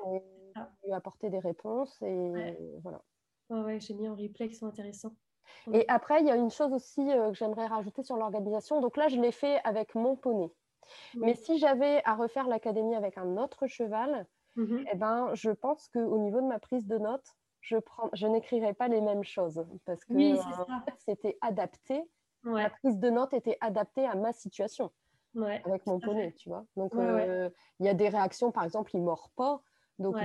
[0.84, 2.00] j'ai apporté des réponses.
[2.02, 2.32] Et
[2.82, 3.02] voilà.
[3.50, 5.14] Ouais, j'ai mis en replay qui sont intéressants.
[5.72, 8.80] Et après, il y a une chose aussi euh, que j'aimerais rajouter sur l'organisation.
[8.80, 10.50] Donc là, je l'ai fait avec mon poney.
[11.14, 14.26] Mais si j'avais à refaire l'académie avec un autre cheval,
[14.92, 17.26] eh ben, je pense qu'au niveau de ma prise de notes,
[17.60, 20.38] je, prends, je n'écrirais pas les mêmes choses parce que oui,
[20.98, 22.02] c'était adapté.
[22.58, 24.92] La prise de notes était adaptée à ma situation
[25.64, 26.66] avec mon poney, tu vois.
[26.76, 29.62] Donc, euh, il y a des réactions, par exemple, il ne mord pas.
[29.98, 30.16] Donc,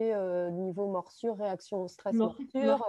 [0.00, 2.84] euh, niveau morsure, réaction stress, morsure,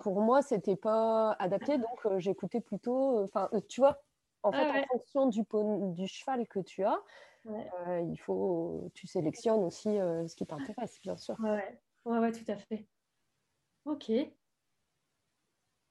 [0.00, 3.22] pour moi, c'était pas adapté, donc euh, j'écoutais plutôt.
[3.22, 4.02] Enfin, euh, tu vois,
[4.42, 5.42] en fait, en fonction du,
[5.94, 6.98] du cheval que tu as,
[7.46, 11.36] euh, il faut, tu sélectionnes aussi ce qui t'intéresse, bien sûr.
[12.04, 12.88] Ouais, ouais, tout à fait.
[13.84, 14.04] Ok.
[14.10, 14.34] Tu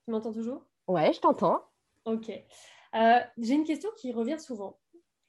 [0.08, 0.64] m'entends toujours?
[0.88, 1.64] Ouais, je t'entends.
[2.04, 2.30] Ok.
[3.38, 4.80] J'ai une question qui revient souvent.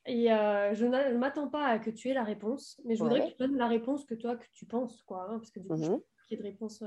[0.07, 3.31] Et je ne m'attends pas à que tu aies la réponse, mais je voudrais que
[3.31, 5.27] tu donnes la réponse que toi, que tu penses, quoi.
[5.29, 6.83] Hein, parce que du coup, je mmh qu'il y ait de réponse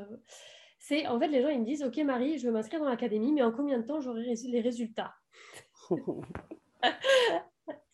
[0.81, 3.33] c'est en fait les gens ils me disent ok Marie je veux m'inscrire dans l'académie
[3.33, 5.15] mais en combien de temps j'aurai les résultats?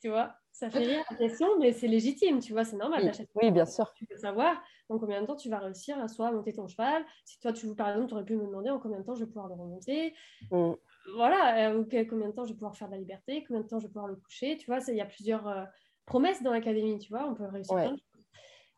[0.00, 3.50] Tu vois ça fait rire la question mais c'est légitime tu vois c'est normal oui,
[3.50, 3.92] bien sûr.
[3.94, 7.04] tu veux savoir en combien de temps tu vas réussir à soit monter ton cheval
[7.24, 9.24] si toi tu par exemple tu aurais pu me demander en combien de temps je
[9.24, 10.14] vais pouvoir le remonter.
[10.50, 10.72] Mm.
[11.14, 13.78] Voilà euh, combien de temps je vais pouvoir faire de la liberté combien de temps
[13.78, 15.64] je vais pouvoir le coucher tu vois il y a plusieurs euh,
[16.04, 17.94] promesses dans l'académie tu vois on peut réussir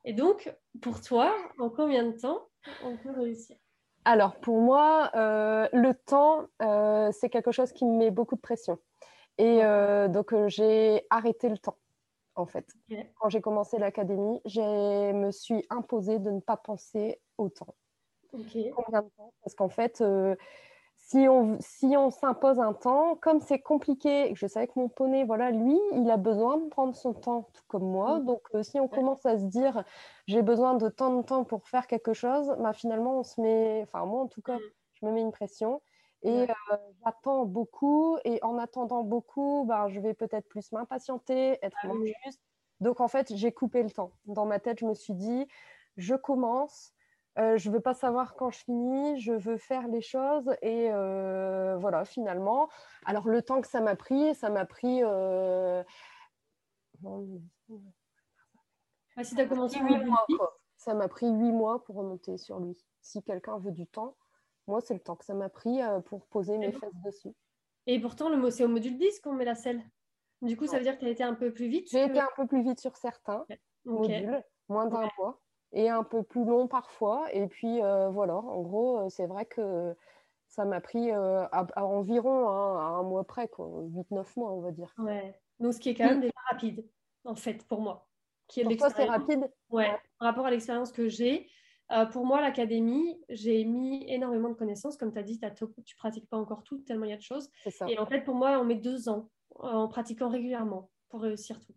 [0.04, 2.48] et donc pour toi en combien de temps
[2.84, 3.56] on peut réussir?
[4.04, 8.40] Alors, pour moi, euh, le temps, euh, c'est quelque chose qui me met beaucoup de
[8.40, 8.78] pression.
[9.36, 9.60] Et
[10.08, 11.76] donc, j'ai arrêté le temps,
[12.34, 12.66] en fait.
[13.20, 17.76] Quand j'ai commencé l'académie, je me suis imposée de ne pas penser au temps.
[18.32, 19.32] Combien de temps?
[19.42, 20.02] Parce qu'en fait,
[21.10, 25.24] si on, si on s'impose un temps, comme c'est compliqué, je savais que mon poney,
[25.24, 28.18] voilà, lui, il a besoin de prendre son temps, tout comme moi.
[28.18, 28.26] Mm.
[28.26, 29.84] Donc, euh, si on commence à se dire,
[30.26, 33.80] j'ai besoin de tant de temps pour faire quelque chose, bah, finalement, on se met,
[33.84, 34.62] enfin, moi, en tout cas, mm.
[35.00, 35.80] je me mets une pression.
[36.24, 38.18] Et euh, j'attends beaucoup.
[38.24, 41.88] Et en attendant beaucoup, bah, je vais peut-être plus m'impatienter, être ah,
[42.26, 42.40] juste.
[42.80, 44.12] Donc, en fait, j'ai coupé le temps.
[44.26, 45.48] Dans ma tête, je me suis dit,
[45.96, 46.92] je commence
[47.38, 50.90] euh, je ne veux pas savoir quand je finis, je veux faire les choses et
[50.90, 52.68] euh, voilà, finalement.
[53.04, 55.00] Alors le temps que ça m'a pris, ça m'a pris...
[55.04, 55.84] Euh...
[59.16, 60.26] Ah, si tu as commencé huit mois,
[60.76, 62.76] Ça m'a pris huit mois pour remonter sur lui.
[63.02, 64.16] Si quelqu'un veut du temps,
[64.66, 67.34] moi, c'est le temps que ça m'a pris pour poser mes fesses dessus.
[67.86, 69.82] Et pourtant, le c'est au module 10 qu'on met la selle.
[70.42, 72.20] Du coup, ça veut dire que tu as été un peu plus vite J'ai été
[72.20, 73.46] un peu plus vite sur certains
[73.84, 75.40] modules, moins d'un mois
[75.72, 77.26] et un peu plus long parfois.
[77.32, 79.94] Et puis euh, voilà, en gros, euh, c'est vrai que
[80.48, 84.94] ça m'a pris euh, à, environ un mois près, 8-9 mois, on va dire.
[84.98, 85.38] Ouais.
[85.60, 86.88] Donc, ce qui est quand même déjà rapide,
[87.24, 88.08] en fait, pour moi.
[88.46, 89.50] Qui est pour toi, c'est rapide?
[89.68, 89.90] Ouais.
[90.18, 91.50] Par rapport à l'expérience que j'ai,
[92.12, 94.96] pour moi, l'académie, j'ai mis énormément de connaissances.
[94.96, 97.22] Comme tu as dit, tu ne pratiques pas encore tout, tellement il y a de
[97.22, 97.50] choses.
[97.86, 101.74] Et en fait, pour moi, on met deux ans en pratiquant régulièrement pour réussir tout.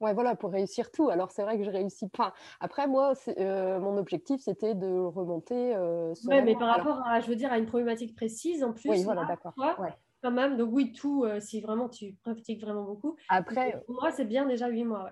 [0.00, 1.08] Ouais, voilà, pour réussir tout.
[1.08, 2.32] Alors, c'est vrai que je réussis pas.
[2.60, 5.74] Après, moi, euh, mon objectif, c'était de remonter.
[5.74, 8.90] Euh, oui, mais par rapport à, je veux dire, à une problématique précise, en plus.
[8.90, 9.52] Oui, voilà, d'accord.
[9.56, 9.92] Ouais.
[10.22, 13.16] Quand même, donc oui, tout, euh, si vraiment tu pratiques vraiment beaucoup.
[13.28, 13.80] Après.
[13.86, 15.10] Pour moi, c'est bien déjà huit mois.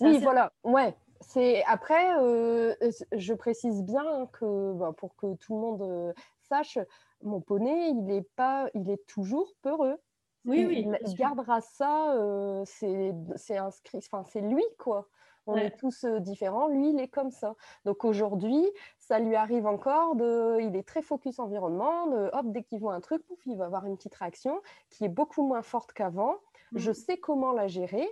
[0.00, 0.96] Oui, voilà, ouais.
[1.20, 2.12] C'est après,
[3.12, 6.78] je précise bien que bah, pour que tout le monde sache,
[7.22, 9.96] mon poney, il est pas, il est toujours peureux.
[10.48, 10.88] Oui, oui.
[11.06, 15.08] Il, gardera ça, euh, c'est inscrit, enfin, c'est lui, quoi.
[15.46, 17.54] On est tous différents, lui, il est comme ça.
[17.86, 18.62] Donc aujourd'hui,
[18.98, 20.60] ça lui arrive encore de.
[20.60, 23.64] Il est très focus environnement, de, hop, dès qu'il voit un truc, pouf, il va
[23.64, 26.36] avoir une petite réaction qui est beaucoup moins forte qu'avant.
[26.74, 26.94] Je mmh.
[26.94, 28.06] sais comment la gérer.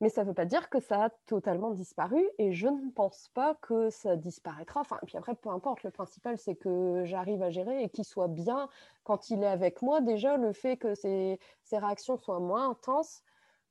[0.00, 3.28] Mais ça ne veut pas dire que ça a totalement disparu et je ne pense
[3.34, 4.80] pas que ça disparaîtra.
[4.80, 8.04] Enfin, et puis après, peu importe, le principal, c'est que j'arrive à gérer et qu'il
[8.04, 8.70] soit bien
[9.04, 10.00] quand il est avec moi.
[10.00, 11.38] Déjà, le fait que ses,
[11.70, 13.22] réactions soient moins intenses,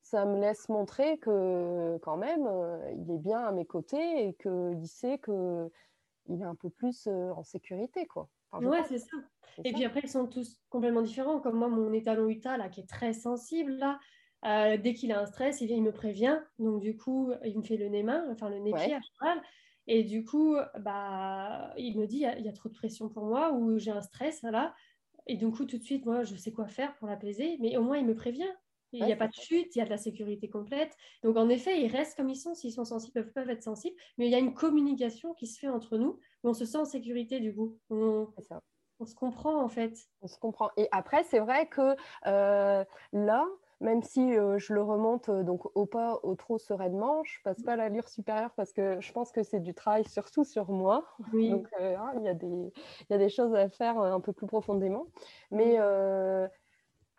[0.03, 4.33] ça me laisse montrer que quand même, euh, il est bien à mes côtés et
[4.35, 8.05] qu'il sait qu'il est un peu plus euh, en sécurité.
[8.05, 8.29] quoi.
[8.53, 9.17] ouais, c'est ça.
[9.63, 11.39] Et puis après, ils sont tous complètement différents.
[11.39, 13.99] Comme moi, mon étalon Utah, là, qui est très sensible, là,
[14.45, 16.39] euh, dès qu'il a un stress, il, vient, il me prévient.
[16.59, 19.41] Donc, du coup, il me fait le nez-main, enfin le nez-pied à cheval.
[19.87, 23.53] Et du coup, bah, il me dit, il y, a trop de pression pour moi
[23.53, 24.75] ou j'ai un stress, là.
[25.25, 27.57] Et du coup, tout de suite, moi, je sais quoi faire pour l'apaiser.
[27.59, 28.51] Mais au moins, il me prévient.
[28.91, 30.95] Il n'y a pas de chute, il y a de la sécurité complète.
[31.23, 32.55] Donc, en effet, ils restent comme ils sont.
[32.55, 33.95] S'ils sont sensibles, ils peuvent être sensibles.
[34.17, 36.77] Mais il y a une communication qui se fait entre nous où on se sent
[36.77, 37.77] en sécurité, du coup.
[37.89, 38.27] On,
[38.99, 40.07] on se comprend, en fait.
[40.21, 40.71] On se comprend.
[40.77, 43.45] Et après, c'est vrai que euh, là,
[43.81, 47.61] même si euh, je le remonte euh, donc au pas, au trop sereinement, je passe
[47.61, 51.05] pas à l'allure supérieure parce que je pense que c'est du travail surtout sur moi.
[51.33, 52.73] Donc hein, il y, a des,
[53.09, 55.07] y a des choses à faire un peu plus profondément.
[55.51, 55.77] Mais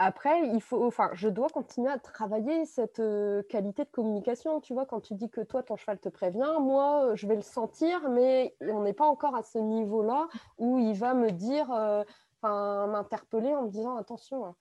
[0.03, 4.59] après, il faut, enfin, je dois continuer à travailler cette euh, qualité de communication.
[4.63, 7.37] Tu vois, quand tu dis que toi, ton cheval te prévient, moi, euh, je vais
[7.37, 11.71] le sentir, mais on n'est pas encore à ce niveau-là où il va me dire,
[11.71, 12.03] euh,
[12.41, 14.47] enfin, m'interpeller en me disant attention.
[14.47, 14.57] Hein.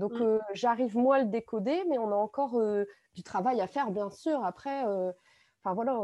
[0.00, 0.40] Donc, mm.
[0.54, 2.60] j'arrive moi à le décoder, mais on a encore
[3.14, 4.44] du travail à faire, bien sûr.
[4.44, 6.02] Après, enfin voilà,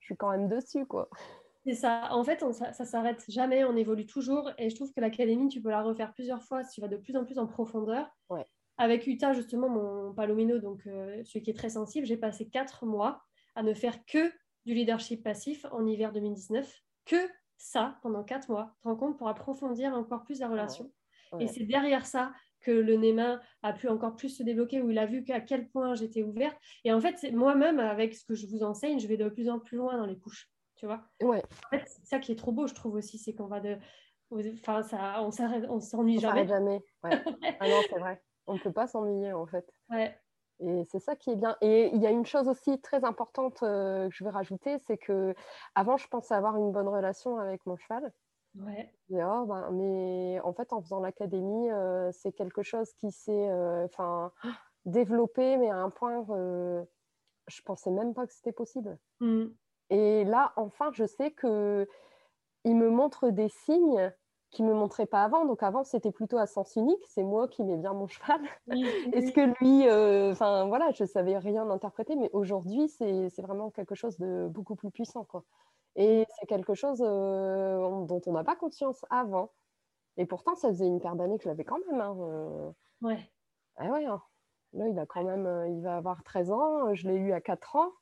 [0.00, 1.08] je suis quand même dessus, quoi.
[1.64, 2.08] C'est ça.
[2.10, 4.50] En fait, ça, ne s'arrête jamais, on évolue toujours.
[4.58, 6.98] Et je trouve que l'académie, tu peux la refaire plusieurs fois si tu vas de
[6.98, 8.06] plus en plus en profondeur.
[8.76, 12.86] Avec Utah, justement, mon palomino, donc euh, celui qui est très sensible, j'ai passé quatre
[12.86, 13.22] mois
[13.54, 14.32] à ne faire que
[14.66, 16.82] du leadership passif en hiver 2019.
[17.04, 17.16] Que
[17.56, 18.72] ça pendant quatre mois.
[18.74, 20.90] Tu te rends compte pour approfondir encore plus la relation.
[21.40, 24.98] Et c'est derrière ça que le Néma a pu encore plus se débloquer, où il
[24.98, 26.56] a vu qu'à quel point j'étais ouverte.
[26.84, 29.58] Et en fait, moi-même, avec ce que je vous enseigne, je vais de plus en
[29.58, 31.02] plus loin dans les couches tu vois.
[31.22, 31.42] Ouais.
[31.66, 33.78] En fait, c'est ça qui est trop beau, je trouve aussi, c'est qu'on va de.
[34.30, 36.46] Enfin, ça, on s'ennuie jamais.
[36.46, 36.82] jamais.
[37.02, 37.10] Ouais.
[37.60, 38.20] ah non, c'est vrai.
[38.46, 39.64] On ne peut pas s'ennuyer, en fait.
[39.90, 40.18] Ouais.
[40.60, 41.56] Et c'est ça qui est bien.
[41.60, 44.98] Et il y a une chose aussi très importante euh, que je vais rajouter, c'est
[44.98, 45.34] que
[45.74, 48.12] avant, je pensais avoir une bonne relation avec mon cheval.
[48.58, 48.90] Ouais.
[49.10, 53.86] Oh, ben, mais en fait, en faisant l'académie, euh, c'est quelque chose qui s'est euh,
[54.84, 58.98] développé, mais à un point, je pensais même pas que c'était possible.
[59.20, 59.46] Mmh.
[59.90, 61.86] Et là, enfin, je sais que
[62.64, 64.12] il me montre des signes
[64.54, 65.44] qu'il ne me montrait pas avant.
[65.44, 67.04] Donc avant, c'était plutôt à sens unique.
[67.08, 68.40] C'est moi qui mets bien mon cheval.
[69.12, 73.94] Est-ce que lui, euh, enfin voilà, je savais rien interpréter, mais aujourd'hui, c'est vraiment quelque
[73.94, 75.44] chose de beaucoup plus puissant, quoi.
[75.96, 79.52] Et c'est quelque chose euh, dont on n'a pas conscience avant.
[80.16, 82.00] Et pourtant, ça faisait une paire d'années que je l'avais quand même.
[82.00, 82.70] Hein, euh.
[83.02, 83.30] Ouais.
[83.76, 84.04] Ah ouais.
[84.04, 84.22] Hein.
[84.72, 86.94] Là, il a quand même, il va avoir 13 ans.
[86.94, 87.92] Je l'ai eu à 4 ans.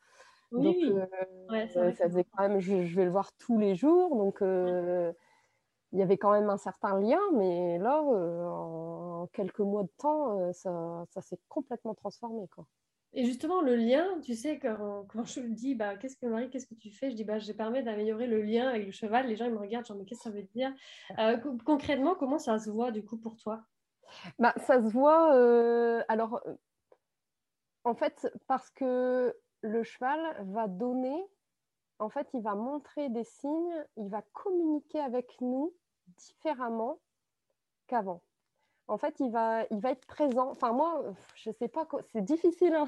[0.53, 5.13] Donc, euh, ça faisait quand même, je, vais le voir tous les jours, donc euh,
[5.93, 9.93] il y avait quand même un certain lien, mais là, euh, en quelques mois de
[9.97, 12.67] temps, ça, ça s'est complètement transformé, quoi.
[13.15, 16.51] Et justement, le lien, tu sais, quand, quand je me dis, bah, qu'est-ce que Marie,
[16.51, 17.11] qu'est-ce que tu fais?
[17.11, 19.27] Je dis, bah, je permets d'améliorer le lien avec le cheval.
[19.27, 20.73] Les gens, ils me regardent, genre, mais qu'est-ce que ça veut dire?
[21.65, 23.63] Concrètement, comment ça se voit, du coup, pour toi?
[24.39, 25.33] Bah, Ça se voit,
[26.09, 26.43] alors,
[27.85, 31.25] en fait, parce que le cheval va donner,
[31.99, 35.75] en fait, il va montrer des signes, il va communiquer avec nous
[36.17, 37.01] différemment
[37.87, 38.23] qu'avant
[38.93, 40.51] en fait, il va, il va être présent.
[40.51, 41.03] Enfin, moi,
[41.35, 42.85] je ne sais pas, c'est difficile hein,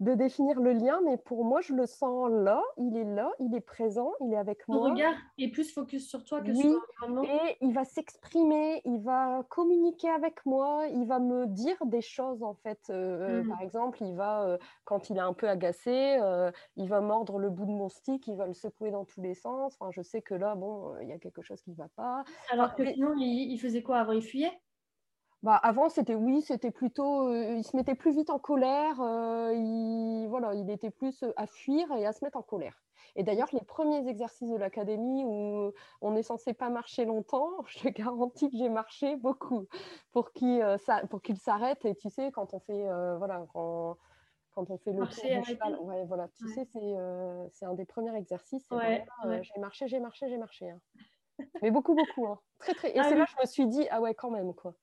[0.00, 3.54] de, définir le lien, mais pour moi, je le sens là, il est là, il
[3.54, 4.88] est présent, il est avec moi.
[4.88, 8.98] Ton regard est plus focus sur toi que oui, sur Et il va s'exprimer, il
[8.98, 12.80] va communiquer avec moi, il va me dire des choses, en fait.
[12.90, 13.48] Euh, mmh.
[13.48, 17.38] Par exemple, il va, euh, quand il est un peu agacé, euh, il va mordre
[17.38, 19.76] le bout de mon stick, il va le secouer dans tous les sens.
[19.78, 22.24] Enfin, je sais que là, bon, il y a quelque chose qui ne va pas.
[22.50, 24.12] Alors que sinon, il faisait quoi avant?
[24.12, 24.50] Il fuyait?
[25.42, 29.52] Bah, avant, c'était oui, c'était plutôt, euh, il se mettait plus vite en colère, euh,
[29.54, 32.80] il, voilà, il était plus à fuir et à se mettre en colère.
[33.16, 37.80] Et d'ailleurs, les premiers exercices de l'académie où on est censé pas marcher longtemps, je
[37.80, 39.66] te garantis que j'ai marché beaucoup
[40.12, 40.78] pour qu'il euh,
[41.36, 41.84] s'arrête.
[41.84, 42.86] Et tu sais, quand on fait,
[43.18, 43.98] voilà, quand,
[44.52, 46.64] quand on fait le tour du cheval, ouais, voilà, tu sais,
[47.50, 48.68] c'est un des premiers exercices.
[49.24, 50.70] J'ai marché, j'ai marché, j'ai marché.
[50.70, 50.80] Hein.
[51.62, 52.26] Mais beaucoup, beaucoup.
[52.28, 52.38] Hein.
[52.60, 52.96] Très, très.
[52.96, 54.74] Et ah c'est là que je me suis dit, ah ouais, quand même, quoi.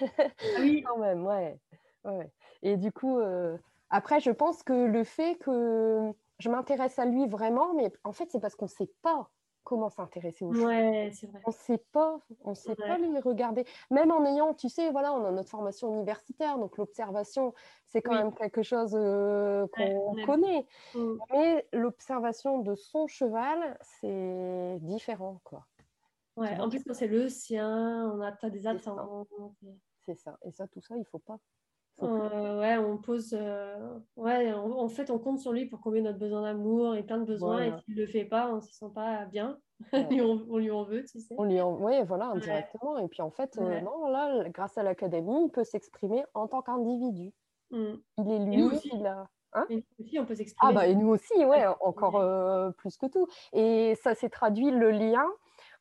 [0.00, 0.24] Ah
[0.60, 1.58] oui, quand même, ouais.
[2.04, 2.30] ouais.
[2.62, 3.56] Et du coup, euh,
[3.90, 8.28] après, je pense que le fait que je m'intéresse à lui vraiment, mais en fait,
[8.30, 9.28] c'est parce qu'on ne sait pas
[9.68, 11.42] comment s'intéresser aux ouais, vrai.
[11.44, 13.66] On ne sait pas, on sait pas les regarder.
[13.90, 17.52] Même en ayant, tu sais, voilà, on a notre formation universitaire, donc l'observation,
[17.84, 20.64] c'est quand même quelque chose euh, qu'on connaît.
[20.94, 21.18] Mm.
[21.32, 25.66] Mais l'observation de son cheval, c'est différent, quoi.
[26.38, 29.28] Ouais, en plus, c'est le sien, on a as des attentes.
[30.06, 30.38] C'est ça.
[30.44, 31.38] Et ça, tout ça, il faut pas.
[32.02, 33.30] Euh, ouais, on pose.
[33.32, 37.18] Euh, ouais, en fait, on compte sur lui pour combler notre besoin d'amour et plein
[37.18, 37.62] de besoins.
[37.62, 39.58] Et s'il ne le fait pas, on ne se sent pas bien.
[39.92, 41.34] on, lui en veut, tu sais.
[41.36, 41.76] On lui en...
[41.76, 42.98] Oui, voilà, indirectement.
[42.98, 46.62] Et puis en fait, euh, non, là, grâce à l'académie, il peut s'exprimer en tant
[46.62, 47.32] qu'individu.
[47.70, 47.94] Mm.
[48.18, 48.90] Il est lui, aussi.
[48.92, 49.28] il a.
[49.54, 49.66] Hein?
[49.70, 50.72] Et nous aussi, on peut s'exprimer.
[50.72, 53.26] Ah, bah, et nous aussi, ouais, encore plus que tout.
[53.52, 55.26] Et ça s'est traduit, le lien.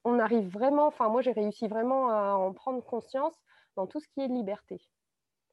[0.08, 3.34] On arrive vraiment, enfin, moi, j'ai réussi vraiment à en prendre conscience
[3.76, 4.80] dans tout ce qui est liberté.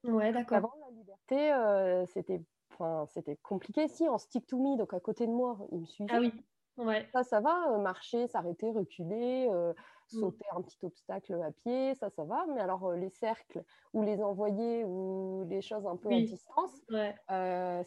[0.05, 0.59] Ouais, d'accord.
[0.59, 2.41] Avant, la liberté, euh, c'était,
[3.09, 3.89] c'était compliqué.
[3.89, 6.13] Si, en stick to me, donc à côté de moi, il me suivait.
[6.15, 6.33] Ah oui,
[6.77, 7.09] ouais.
[7.13, 10.19] Ça, ça va, euh, marcher, s'arrêter, reculer, euh, mm.
[10.21, 12.47] sauter un petit obstacle à pied, ça, ça va.
[12.55, 16.81] Mais alors, les cercles ou les envoyer ou les choses un peu à distance,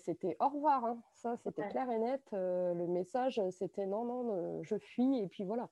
[0.03, 0.83] c'était au revoir.
[0.83, 0.97] Hein.
[1.13, 2.23] Ça, c'était clair et net.
[2.31, 5.69] le message, c'était non, non, je fuis, et puis voilà.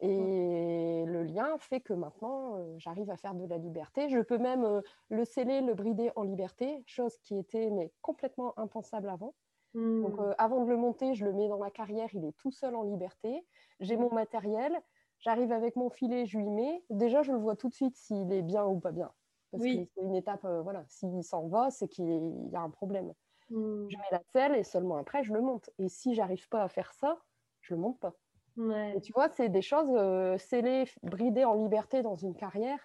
[0.00, 4.08] Et le lien fait que maintenant, euh, j'arrive à faire de la liberté.
[4.08, 8.58] Je peux même euh, le sceller, le brider en liberté, chose qui était mais complètement
[8.58, 9.34] impensable avant.
[9.74, 10.20] Donc mmh.
[10.20, 12.74] euh, avant de le monter, je le mets dans ma carrière, il est tout seul
[12.74, 13.46] en liberté.
[13.78, 14.72] J'ai mon matériel,
[15.20, 16.82] j'arrive avec mon filet, je lui mets.
[16.90, 19.12] Déjà, je le vois tout de suite s'il est bien ou pas bien.
[19.52, 22.08] Parce que c'est une étape, voilà, s'il s'en va, c'est qu'il
[22.52, 23.12] y a un problème.
[23.50, 23.90] Mmh.
[23.90, 25.70] Je mets la selle et seulement après, je le monte.
[25.78, 27.18] Et si j'arrive pas à faire ça,
[27.60, 28.14] je le monte pas.
[28.58, 32.78] Et tu vois, c'est des choses euh, scellées, bridées en liberté dans une carrière.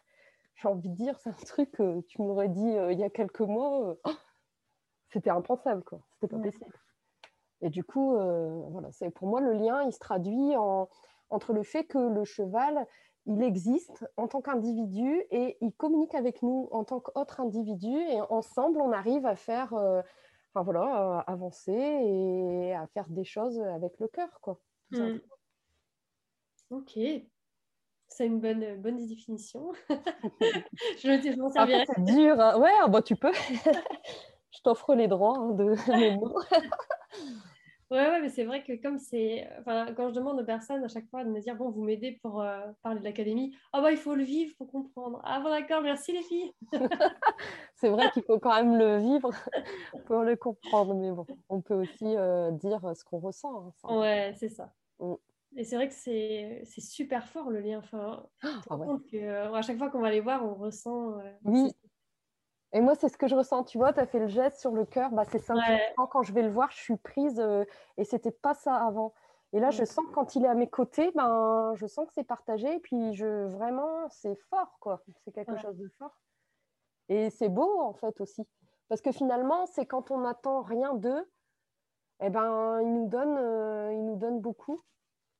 [0.56, 3.10] J'ai envie de dire, c'est un truc que tu m'aurais dit euh, il y a
[3.10, 4.12] quelques mois, euh,
[5.12, 6.00] c'était impensable, quoi.
[6.14, 6.74] C'était pas possible.
[7.62, 8.16] Et du coup,
[8.70, 10.88] voilà, c'est pour moi le lien, il se traduit en,
[11.30, 12.86] entre le fait que le cheval,
[13.26, 18.22] il existe en tant qu'individu et il communique avec nous en tant qu'autre individu et
[18.30, 20.84] ensemble, on arrive à faire, enfin voilà,
[21.20, 24.60] à avancer et à faire des choses avec le cœur, quoi.
[24.92, 25.18] Mmh.
[26.72, 26.98] Ok.
[28.08, 29.72] C'est une bonne, bonne définition.
[29.90, 31.86] je me m'en servirai.
[31.88, 32.40] C'est dur.
[32.40, 32.60] Hein.
[32.60, 33.34] Ouais, ah bah, tu peux.
[34.52, 36.40] je t'offre les droits hein, de mes mots.
[37.92, 39.48] ouais, ouais, mais c'est vrai que comme c'est.
[39.60, 42.20] Enfin, quand je demande aux personnes à chaque fois de me dire Bon, vous m'aidez
[42.22, 43.56] pour euh, parler de l'académie.
[43.74, 45.20] Ah, bah, il faut le vivre pour comprendre.
[45.26, 46.54] Ah, bon, d'accord, merci les filles.
[47.76, 49.32] c'est vrai qu'il faut quand même le vivre
[50.06, 50.94] pour le comprendre.
[50.94, 53.74] Mais bon, on peut aussi euh, dire ce qu'on ressent.
[53.84, 54.72] Hein, ouais, c'est ça.
[55.00, 55.16] Mm.
[55.58, 57.80] Et c'est vrai que c'est super fort le lien.
[57.80, 58.60] Enfin, ah,
[59.10, 61.18] que, euh, à chaque fois qu'on va les voir, on ressent.
[61.20, 61.74] Euh, oui.
[62.74, 63.64] Et moi, c'est ce que je ressens.
[63.64, 65.12] Tu vois, tu as fait le geste sur le cœur.
[65.12, 65.54] Bah, c'est ça.
[65.96, 67.40] Quand je vais le voir, je suis prise.
[67.40, 67.64] Euh,
[67.98, 69.14] et c'était pas ça avant.
[69.54, 72.14] Et là, je sens que quand il est à mes côtés, ben, je sens que
[72.14, 72.76] c'est partagé.
[72.76, 75.02] Et puis, je, vraiment, c'est fort, quoi.
[75.24, 76.20] C'est quelque chose de fort.
[77.08, 78.46] Et c'est beau, en fait, aussi.
[78.90, 81.32] Parce que finalement, c'est quand on n'attend rien d'eux,
[82.20, 84.84] eh ben, ils nous donnent, ils nous donnent beaucoup.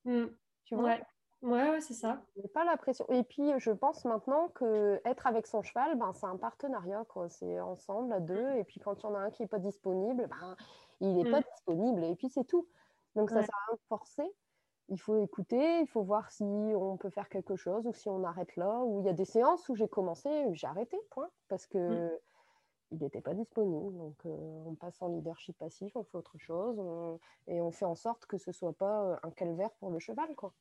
[0.06, 0.26] Mm.
[0.64, 0.84] Tu vois?
[0.84, 1.02] Ouais.
[1.42, 2.22] Ouais, c'est ça.
[2.54, 3.06] pas la pression.
[3.10, 7.04] Et puis, je pense maintenant que être avec son cheval, ben, c'est un partenariat.
[7.28, 8.52] C'est ensemble, à deux.
[8.54, 10.56] Et puis, quand il y en a un qui n'est pas disponible, ben,
[11.00, 11.44] il n'est pas mm.
[11.52, 12.04] disponible.
[12.04, 12.66] Et puis, c'est tout.
[13.14, 14.34] Donc, ça ne sert à rien de forcer.
[14.88, 18.24] Il faut écouter, il faut voir si on peut faire quelque chose ou si on
[18.24, 18.80] arrête là.
[18.84, 21.28] Ou il y a des séances où j'ai commencé, j'ai arrêté, point.
[21.48, 21.78] Parce que.
[21.78, 22.18] Mm
[22.90, 23.96] il n'était pas disponible.
[23.96, 26.80] Donc, euh, on passe en leadership passif, on fait autre chose,
[27.46, 30.34] et on fait en sorte que ce soit pas euh, un calvaire pour le cheval,
[30.34, 30.52] quoi.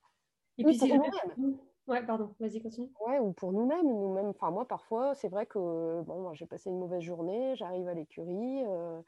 [0.58, 1.58] Et puis, pour nous-mêmes.
[1.88, 2.90] Ouais, pardon, vas-y, continue.
[3.06, 3.88] Ouais, ou pour nous-mêmes.
[3.88, 4.30] Nous-mêmes.
[4.30, 8.64] Enfin, moi, parfois, c'est vrai que bon, j'ai passé une mauvaise journée, j'arrive à l'écurie,
[8.66, 9.02] euh,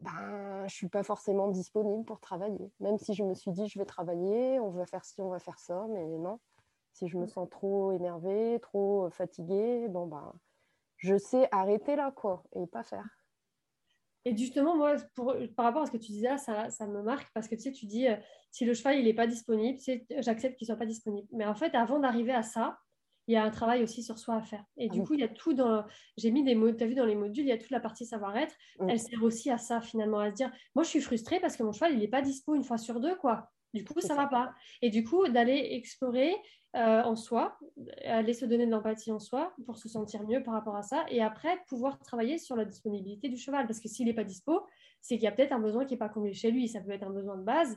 [0.00, 2.70] ben, je suis pas forcément disponible pour travailler.
[2.80, 5.38] Même si je me suis dit, je vais travailler, on va faire ci, on va
[5.38, 6.38] faire ça, mais non.
[6.92, 10.32] Si je me sens trop énervée, trop fatiguée, bon, ben,
[10.96, 13.06] je sais arrêter là, quoi, et pas faire.
[14.24, 14.96] Et justement, moi,
[15.54, 17.62] par rapport à ce que tu disais là, ça, ça me marque parce que tu
[17.62, 18.16] sais, tu dis, euh,
[18.50, 19.78] si le cheval, il n'est pas disponible,
[20.18, 21.28] j'accepte qu'il ne soit pas disponible.
[21.30, 22.76] Mais en fait, avant d'arriver à ça,
[23.28, 24.64] il y a un travail aussi sur soi à faire.
[24.76, 25.84] Et du coup, il y a tout dans.
[26.16, 27.80] J'ai mis des mots, tu as vu dans les modules, il y a toute la
[27.80, 28.54] partie savoir-être.
[28.88, 31.62] Elle sert aussi à ça, finalement, à se dire moi, je suis frustrée parce que
[31.62, 33.50] mon cheval, il n'est pas dispo une fois sur deux, quoi.
[33.76, 34.54] Du coup, ça ne va pas.
[34.82, 36.34] Et du coup, d'aller explorer
[36.74, 37.58] euh, en soi,
[38.04, 41.06] aller se donner de l'empathie en soi pour se sentir mieux par rapport à ça.
[41.08, 43.66] Et après, pouvoir travailler sur la disponibilité du cheval.
[43.66, 44.66] Parce que s'il n'est pas dispo,
[45.00, 46.68] c'est qu'il y a peut-être un besoin qui n'est pas comblé chez lui.
[46.68, 47.76] Ça peut être un besoin de base.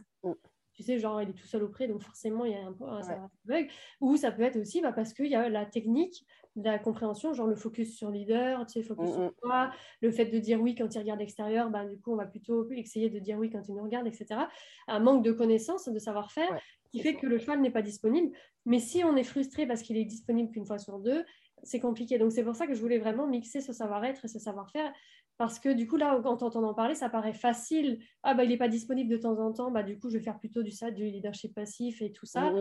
[0.80, 2.76] Mm tu sais, genre, il est tout seul auprès, donc forcément, il y a un,
[2.82, 3.70] un, bug.
[4.00, 6.26] Ou ça peut être aussi bah, parce qu'il y a la technique,
[6.56, 10.40] la compréhension, genre le focus sur leader, tu sais, focus sur toi, le fait de
[10.40, 13.38] dire oui quand il regarde l'extérieur, bah, du coup, on va plutôt essayer de dire
[13.38, 14.42] oui quand il nous regarde, etc.
[14.88, 16.58] Un manque de connaissances, de savoir-faire,
[16.92, 18.36] qui fait que le cheval n'est pas disponible.
[18.66, 21.24] Mais si on est frustré parce qu'il est disponible qu'une fois sur deux,
[21.64, 22.18] c'est compliqué.
[22.18, 24.92] Donc, c'est pour ça que je voulais vraiment mixer ce savoir-être et ce savoir-faire
[25.40, 28.04] parce que du coup, là, en t'entendant parler, ça paraît facile.
[28.24, 29.72] Ah, bah, il n'est pas disponible de temps en temps.
[29.72, 32.54] Bah, du coup, je vais faire plutôt du ça, du leadership passif et tout ça.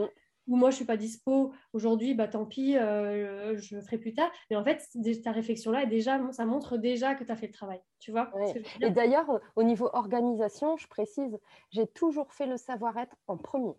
[0.47, 4.31] ou moi je suis pas dispo aujourd'hui, bah tant pis, euh, je ferai plus tard.
[4.49, 4.83] Mais en fait,
[5.23, 8.33] ta réflexion là, déjà, ça montre déjà que tu as fait le travail, tu vois.
[8.81, 11.37] Et d'ailleurs, au niveau organisation, je précise,
[11.71, 13.75] j'ai toujours fait le savoir-être en premier.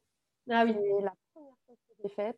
[0.49, 0.75] Ah oui.
[1.01, 1.13] la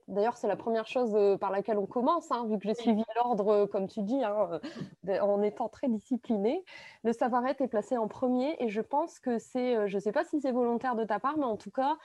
[0.08, 3.04] D'ailleurs, c'est la première chose euh, par laquelle on commence, hein, vu que j'ai suivi
[3.16, 4.60] l'ordre, euh, comme tu dis, hein,
[5.08, 6.64] euh, en étant très disciplinée.
[7.04, 10.24] Le savoir-être est placé en premier et je pense que c'est, je ne sais pas
[10.24, 11.98] si c'est volontaire de ta part, mais en tout cas,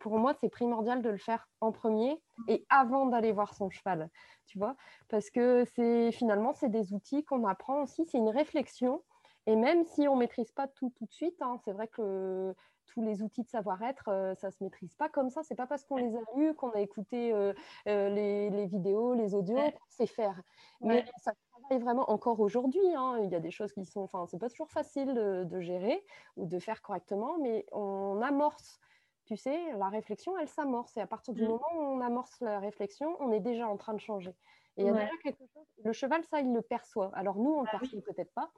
[0.00, 4.10] pour moi, c'est primordial de le faire en premier et avant d'aller voir son cheval,
[4.46, 4.76] tu vois,
[5.08, 9.02] parce que c'est finalement, c'est des outils qu'on apprend aussi, c'est une réflexion.
[9.46, 12.54] Et même si on ne maîtrise pas tout tout de suite, hein, c'est vrai que
[12.86, 15.42] tous les outils de savoir-être, euh, ça se maîtrise pas comme ça.
[15.42, 17.52] C'est pas parce qu'on les a lus, qu'on a écouté euh,
[17.88, 20.40] euh, les, vidéos, les audios, qu'on sait faire.
[20.80, 22.94] Mais ça travaille vraiment encore aujourd'hui.
[22.94, 23.20] Hein.
[23.22, 26.04] Il y a des choses qui sont, enfin, c'est pas toujours facile de, gérer
[26.36, 28.80] ou de faire correctement, mais on amorce.
[29.24, 30.96] Tu sais, la réflexion, elle s'amorce.
[30.96, 31.48] Et à partir du mmh.
[31.48, 34.34] moment où on amorce la réflexion, on est déjà en train de changer.
[34.76, 35.64] Et il y a déjà quelque chose.
[35.84, 37.10] Le cheval, ça, il le perçoit.
[37.14, 38.50] Alors nous, on ne le ah perçoit peut-être pas,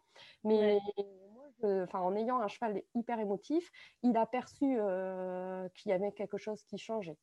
[0.42, 0.78] mais
[1.62, 3.70] enfin, en ayant un cheval hyper émotif,
[4.02, 7.18] il a perçu euh, qu'il y avait quelque chose qui changeait.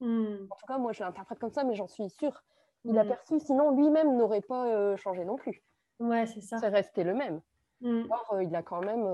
[0.00, 0.46] Hmm.
[0.50, 2.42] En tout cas, moi, je l'interprète comme ça, mais j'en suis sûre.
[2.84, 3.08] Il a hmm.
[3.08, 5.62] perçu, sinon lui-même n'aurait pas euh, changé non plus.
[5.98, 6.58] Ouais, c'est ça.
[6.58, 7.40] C'est resté le même.
[7.80, 8.04] Hmm.
[8.10, 9.06] Or, euh, il a quand même,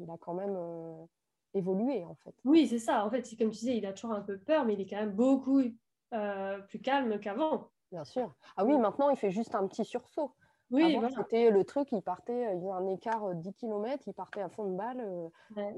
[0.00, 0.58] il a quand même
[1.54, 2.34] évolué, en fait.
[2.44, 3.04] Oui, c'est ça.
[3.04, 4.96] En fait, comme tu disais, il a toujours un peu peur, mais il est quand
[4.96, 5.62] même beaucoup
[6.68, 7.70] plus calme qu'avant.
[7.90, 8.34] Bien sûr.
[8.56, 10.34] Ah oui, maintenant, il fait juste un petit sursaut.
[10.72, 14.04] Oui, c'était le truc, il partait, euh, il y a un écart de 10 km,
[14.06, 15.28] il partait à fond de balle, euh,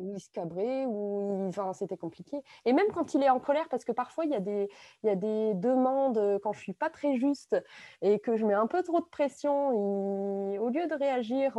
[0.01, 2.43] il se cabrait, ou enfin, c'était compliqué.
[2.65, 4.69] Et même quand il est en colère, parce que parfois il y a des,
[5.03, 7.57] il y a des demandes euh, quand je suis pas très juste
[8.03, 11.59] et que je mets un peu trop de pression, au lieu de réagir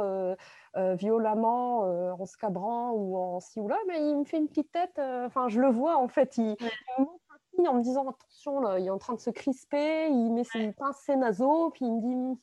[0.75, 1.81] violemment
[2.19, 4.97] en se cabrant ou en ci ou là, mais il me fait une petite tête,
[4.99, 6.55] enfin je le vois en fait, il,
[7.67, 10.71] en me disant attention, là, il est en train de se crisper, il met ses
[10.73, 12.39] pinces naseaux, puis il me dit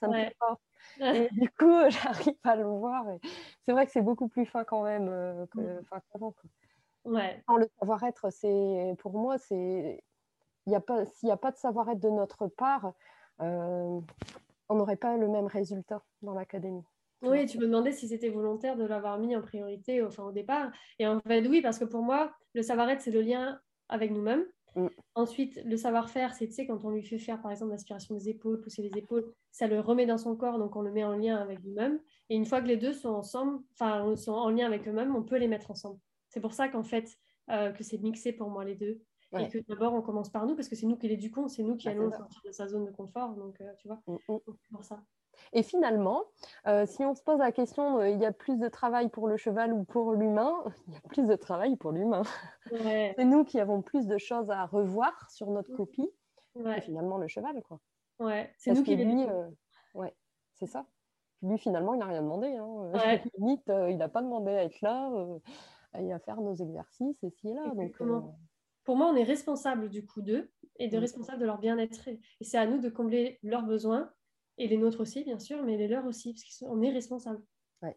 [0.00, 0.58] ça me fait pas.
[1.14, 3.04] Et du coup, j'arrive à le voir.
[3.64, 5.80] C'est vrai que c'est beaucoup plus fin quand même euh, mm.
[6.12, 6.34] qu'avant.
[7.04, 7.42] Ouais.
[7.48, 10.02] le savoir-être, c'est pour moi, c'est
[10.66, 12.92] il y a pas s'il n'y a pas de savoir-être de notre part,
[13.40, 14.00] euh,
[14.68, 16.84] on n'aurait pas le même résultat dans l'académie.
[17.22, 20.70] Oui, tu me demandais si c'était volontaire de l'avoir mis en priorité enfin, au départ.
[20.98, 24.44] Et en fait, oui, parce que pour moi, le savoir-être, c'est le lien avec nous-mêmes.
[24.74, 24.86] Mm.
[25.14, 28.28] Ensuite, le savoir-faire, c'est, tu sais, quand on lui fait faire, par exemple, l'aspiration des
[28.28, 31.14] épaules, pousser les épaules, ça le remet dans son corps, donc on le met en
[31.14, 32.00] lien avec lui-même.
[32.28, 35.22] Et une fois que les deux sont ensemble, enfin, sont en lien avec eux-mêmes, on
[35.22, 35.98] peut les mettre ensemble.
[36.28, 37.16] C'est pour ça qu'en fait,
[37.50, 39.00] euh, que c'est mixé pour moi les deux.
[39.38, 41.76] Et que d'abord, on commence par nous, parce que c'est nous qui l'éduquons, c'est nous
[41.76, 43.34] qui allons sortir de sa zone de confort.
[43.34, 44.38] Donc, euh, tu vois, mm, mm.
[44.46, 45.02] c'est pour ça.
[45.52, 46.24] Et finalement,
[46.66, 49.28] euh, si on se pose la question, euh, il y a plus de travail pour
[49.28, 50.54] le cheval ou pour l'humain
[50.88, 52.22] Il y a plus de travail pour l'humain.
[52.70, 56.10] c'est nous qui avons plus de choses à revoir sur notre copie
[56.56, 57.62] et finalement le cheval.
[57.62, 57.80] Quoi.
[58.18, 59.48] Ouais, c'est nous qui lui, euh,
[59.94, 60.14] ouais,
[60.54, 60.86] c'est ça.
[61.42, 62.48] Lui, finalement, il n'a rien demandé.
[62.56, 62.92] Hein.
[63.38, 65.10] Limite, il n'a pas demandé à être là
[65.96, 67.72] et à faire nos exercices et ci et là.
[67.74, 67.96] Donc,
[68.88, 71.00] pour moi, on est responsable du coup d'eux et de mm.
[71.00, 72.08] responsable de leur bien-être.
[72.08, 74.10] Et c'est à nous de combler leurs besoins
[74.58, 77.42] et les nôtres aussi, bien sûr, mais les leurs aussi, parce qu'on est responsable.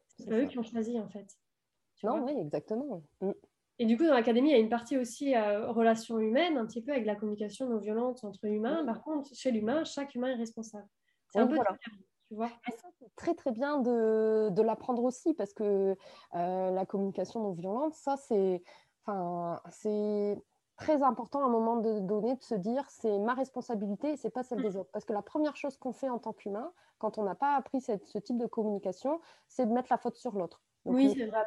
[0.07, 1.27] c'est pas eux qui ont choisi, en fait.
[2.03, 3.03] non, oui, exactement.
[3.19, 3.31] Mm.
[3.79, 6.67] Et du coup, dans l'académie, il y a une partie aussi euh, relations humaines, un
[6.67, 8.85] petit peu avec la communication non violente entre humains.
[8.85, 10.87] Par contre, chez l'humain, chaque humain est responsable.
[11.33, 11.57] C'est un peu
[12.27, 12.49] tu vois.
[12.69, 15.97] c'est très très bien de, de l'apprendre aussi parce que
[16.35, 18.63] euh, la communication non violente, ça c'est,
[19.03, 20.37] enfin, c'est
[20.81, 24.43] très important à un moment donné de se dire c'est ma responsabilité et c'est pas
[24.43, 24.63] celle mm.
[24.63, 24.89] des autres.
[24.91, 27.81] Parce que la première chose qu'on fait en tant qu'humain, quand on n'a pas appris
[27.81, 30.61] cette, ce type de communication, c'est de mettre la faute sur l'autre.
[30.85, 31.45] Oui, c'est vrai.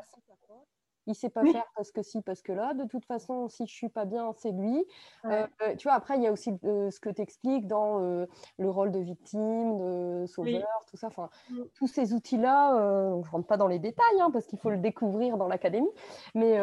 [1.06, 2.72] Il sait pas faire parce que si, parce que là.
[2.72, 4.86] De toute façon, si je suis pas bien, c'est lui.
[5.26, 7.98] Euh, euh, tu vois, après, il y a aussi euh, ce que tu expliques dans
[7.98, 11.08] le rôle de victime, de sauveur, tout ça.
[11.08, 11.62] Enfin, mm.
[11.74, 15.36] tous ces outils-là, je rentre pas dans les détails hein, parce qu'il faut le découvrir
[15.36, 15.90] dans l'académie.
[16.34, 16.58] Mais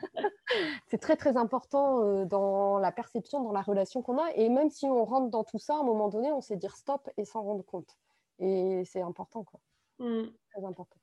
[0.88, 4.30] c'est très très important euh, dans la perception, dans la relation qu'on a.
[4.34, 6.76] Et même si on rentre dans tout ça, à un moment donné, on sait dire
[6.76, 7.96] stop et s'en rendre compte.
[8.38, 9.60] Et c'est important, quoi.
[9.98, 10.28] Mm.
[10.52, 10.98] Très important.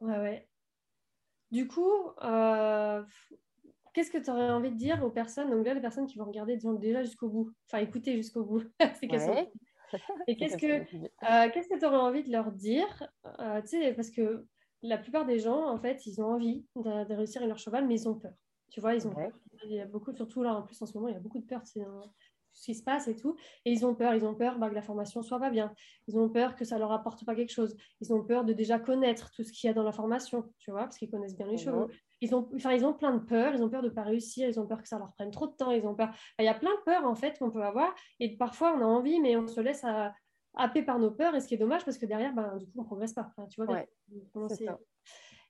[0.00, 0.48] Ouais, ouais.
[1.50, 1.90] Du coup,
[2.22, 3.02] euh,
[3.94, 6.26] qu'est-ce que tu aurais envie de dire aux personnes, donc là, les personnes qui vont
[6.26, 8.62] regarder déjà jusqu'au bout, enfin écouter jusqu'au bout,
[9.00, 9.50] c'est ouais.
[10.26, 13.08] Et qu'est-ce que euh, qu'est-ce que tu aurais envie de leur dire?
[13.62, 14.46] Tu sais, parce que
[14.82, 17.94] la plupart des gens, en fait, ils ont envie de, réussir avec leur cheval, mais
[17.94, 18.32] ils ont peur.
[18.70, 19.32] Tu vois, ils ont peur.
[19.64, 21.40] Il y a beaucoup, surtout là, en plus, en ce moment, il y a beaucoup
[21.40, 21.62] de peur.
[21.62, 21.80] Tu
[22.58, 23.36] ce qui se passe et tout.
[23.64, 25.72] Et ils ont peur, ils ont peur bah, que la formation soit pas bien.
[26.08, 27.76] Ils ont peur que ça leur apporte pas quelque chose.
[28.00, 30.70] Ils ont peur de déjà connaître tout ce qu'il y a dans la formation, tu
[30.70, 31.88] vois, parce qu'ils connaissent bien les choses.
[32.20, 34.48] Ils ont, enfin, ils ont plein de peurs, ils ont peur de ne pas réussir,
[34.48, 36.12] ils ont peur que ça leur prenne trop de temps, ils ont peur.
[36.40, 38.86] Il y a plein de peurs en fait qu'on peut avoir et parfois on a
[38.86, 40.12] envie, mais on se laisse à,
[40.54, 42.78] happer par nos peurs et ce qui est dommage parce que derrière, ben, du coup,
[42.78, 43.32] on ne progresse pas.
[43.50, 43.84] tu vois,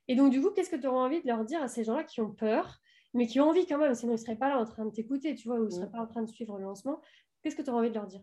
[0.08, 2.04] Et donc, du coup, qu'est-ce que tu auras envie de leur dire à ces gens-là
[2.04, 2.80] qui ont peur
[3.14, 4.90] mais qui ont envie quand même, sinon ils ne seraient pas là en train de
[4.90, 5.92] t'écouter, tu vois, ou ils ne seraient mm.
[5.92, 7.00] pas en train de suivre le lancement.
[7.42, 8.22] Qu'est-ce que tu auras envie de leur dire?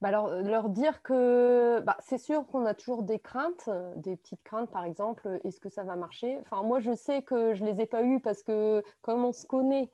[0.00, 3.94] Bah alors, euh, leur dire que bah, c'est sûr qu'on a toujours des craintes, euh,
[3.96, 6.38] des petites craintes par exemple, euh, est-ce que ça va marcher?
[6.40, 9.32] Enfin, moi je sais que je ne les ai pas eues parce que comme on
[9.32, 9.90] se connaît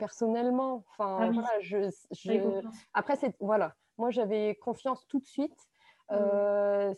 [0.00, 2.66] personnellement, enfin, ah voilà, je, je...
[2.92, 5.68] après, c'est voilà, moi j'avais confiance tout de suite
[6.12, 6.94] euh,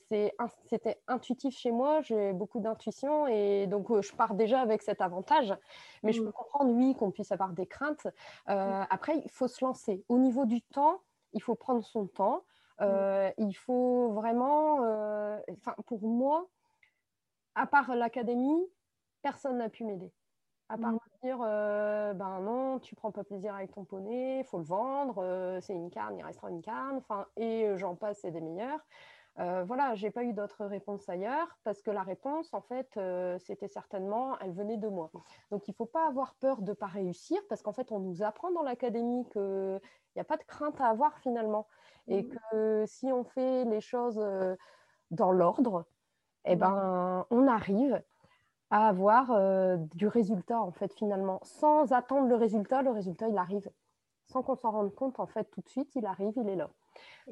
[0.68, 5.01] c'était intuitif chez moi, j'ai beaucoup d'intuition et donc euh, je pars déjà avec cet
[5.01, 5.55] avantage.
[6.03, 8.07] Mais je peux comprendre, oui, qu'on puisse avoir des craintes.
[8.49, 10.05] Euh, après, il faut se lancer.
[10.09, 11.01] Au niveau du temps,
[11.32, 12.44] il faut prendre son temps.
[12.80, 14.76] il faut vraiment,
[15.51, 16.49] enfin, pour moi,
[17.55, 18.62] à part l'académie,
[19.22, 20.12] personne n'a pu m'aider.
[20.68, 24.58] À part me dire, ben non, tu prends pas plaisir avec ton poney, il faut
[24.58, 28.40] le vendre, c'est une carne, il restera une carne, enfin, et j'en passe, c'est des
[28.40, 28.80] meilleurs.
[29.38, 32.98] Euh, voilà, j'ai pas eu d'autres réponses ailleurs parce que la réponse, en fait,
[33.38, 35.10] c'était certainement, elle venait de moi.
[35.50, 38.50] Donc, il faut pas avoir peur de pas réussir parce qu'en fait, on nous apprend
[38.50, 39.80] dans l'académie qu'il
[40.16, 41.66] n'y a pas de crainte à avoir finalement
[42.08, 42.28] et mmh.
[42.28, 44.20] que si on fait les choses
[45.10, 45.84] dans l'ordre,
[46.44, 48.02] eh ben, on arrive
[48.70, 51.40] à avoir euh, du résultat, en fait, finalement.
[51.42, 53.70] Sans attendre le résultat, le résultat, il arrive.
[54.26, 56.70] Sans qu'on s'en rende compte, en fait, tout de suite, il arrive, il est là.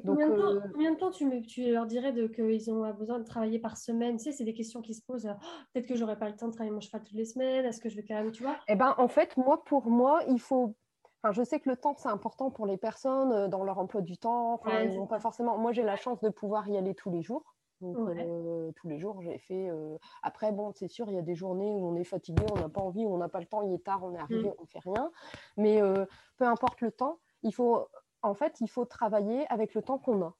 [0.03, 3.19] Donc, combien, de temps, euh, combien, de temps, tu, tu leur dirais qu'ils ont besoin
[3.19, 4.17] de travailler par semaine?
[4.17, 5.29] Tu sais, c'est des questions qui se posent.
[5.29, 7.65] Oh, peut-être que j'aurais pas le temps de travailler mon cheval toutes les semaines.
[7.65, 10.21] Est-ce que je vais quand même, tu vois Eh ben, en fait, moi, pour moi,
[10.27, 10.75] il faut
[11.23, 14.01] Enfin, je sais que le temps, c'est important pour les personnes euh, dans leur emploi
[14.01, 14.53] du temps.
[14.53, 15.57] Enfin, ils pas forcément...
[15.57, 17.55] Moi, j'ai la chance de pouvoir y aller tous les jours.
[17.81, 19.69] Donc, euh, tous les jours, j'ai fait.
[19.69, 22.59] Euh, après, bon, c'est sûr, il y a des journées où on est fatigué, on
[22.59, 24.53] n'a pas envie, on n'a pas le temps, il est tard, on est arrivé, mm.
[24.57, 25.11] on ne fait rien.
[25.57, 26.05] Mais euh,
[26.37, 27.87] peu importe le temps, il faut,
[28.23, 30.35] en fait, il faut travailler avec le temps qu'on a.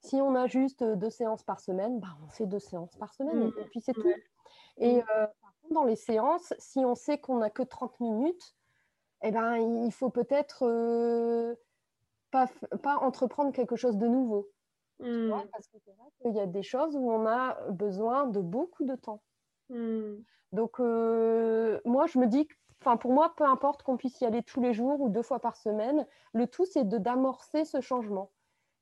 [0.00, 3.42] Si on a juste deux séances par semaine, bah, on fait deux séances par semaine
[3.42, 3.68] et, mm.
[3.70, 4.12] puis c'est tout.
[4.76, 5.04] Et mm.
[5.04, 8.54] par contre, dans les séances, si on sait qu'on n'a que 30 minutes,
[9.22, 11.56] eh ben, il faut peut-être
[12.30, 12.46] pas,
[12.84, 14.48] pas entreprendre quelque chose de nouveau.
[15.00, 15.30] Mmh.
[15.52, 18.84] parce que c'est vrai qu'il y a des choses où on a besoin de beaucoup
[18.84, 19.22] de temps.
[19.68, 20.14] Mmh.
[20.52, 22.48] Donc, euh, moi, je me dis,
[22.80, 25.40] enfin, pour moi, peu importe qu'on puisse y aller tous les jours ou deux fois
[25.40, 28.32] par semaine, le tout, c'est d'amorcer ce changement.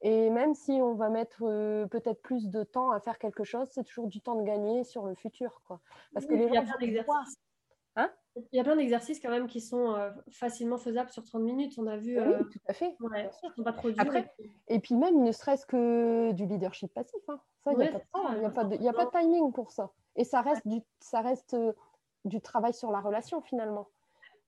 [0.03, 3.69] Et même si on va mettre euh, peut-être plus de temps à faire quelque chose,
[3.71, 5.81] c'est toujours du temps de gagner sur le futur, quoi.
[6.13, 6.65] Parce que les gens
[8.37, 11.75] il y a plein d'exercices quand même qui sont euh, facilement faisables sur 30 minutes.
[11.79, 12.21] On a vu.
[12.21, 12.95] Oui, euh, tout à fait.
[13.01, 14.31] Ouais, sont pas trop Après,
[14.69, 17.21] et puis même, ne serait-ce que du leadership passif.
[17.29, 17.41] Hein.
[17.65, 19.91] Ça, il n'y a, pas de, a, pas de timing pour ça.
[20.17, 21.73] Et ça reste, du, ça reste euh,
[22.25, 23.89] du travail sur la relation finalement.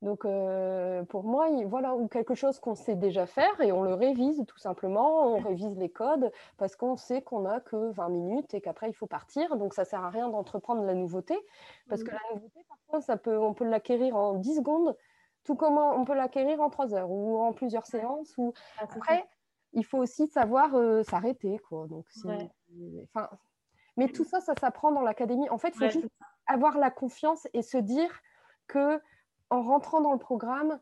[0.00, 3.94] Donc, euh, pour moi, voilà, ou quelque chose qu'on sait déjà faire et on le
[3.94, 5.34] révise tout simplement.
[5.34, 8.94] On révise les codes parce qu'on sait qu'on n'a que 20 minutes et qu'après, il
[8.94, 9.56] faut partir.
[9.56, 11.36] Donc, ça ne sert à rien d'entreprendre la nouveauté
[11.88, 12.18] parce que mmh.
[12.28, 14.96] la nouveauté, parfois, ça peut, on peut l'acquérir en 10 secondes,
[15.42, 18.32] tout comme on peut l'acquérir en 3 heures ou en plusieurs séances.
[18.38, 18.52] Ou...
[18.78, 19.28] Ah, après,
[19.72, 21.58] il faut aussi savoir euh, s'arrêter.
[21.68, 21.88] Quoi.
[21.88, 22.06] Donc,
[23.14, 23.28] enfin,
[23.96, 25.50] mais tout ça, ça s'apprend dans l'académie.
[25.50, 26.08] En fait, il faut juste
[26.46, 28.20] avoir la confiance et se dire
[28.68, 29.00] que
[29.50, 30.78] en rentrant dans le programme,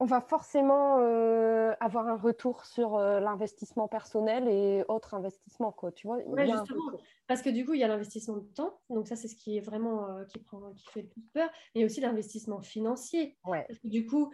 [0.00, 5.92] on va forcément euh, avoir un retour sur euh, l'investissement personnel et autres investissements, quoi.
[5.92, 9.14] Tu vois justement, parce que du coup, il y a l'investissement de temps, donc ça,
[9.14, 12.00] c'est ce qui est vraiment euh, qui prend, qui fait le plus peur, mais aussi
[12.00, 13.36] l'investissement financier.
[13.44, 14.32] Parce que du coup,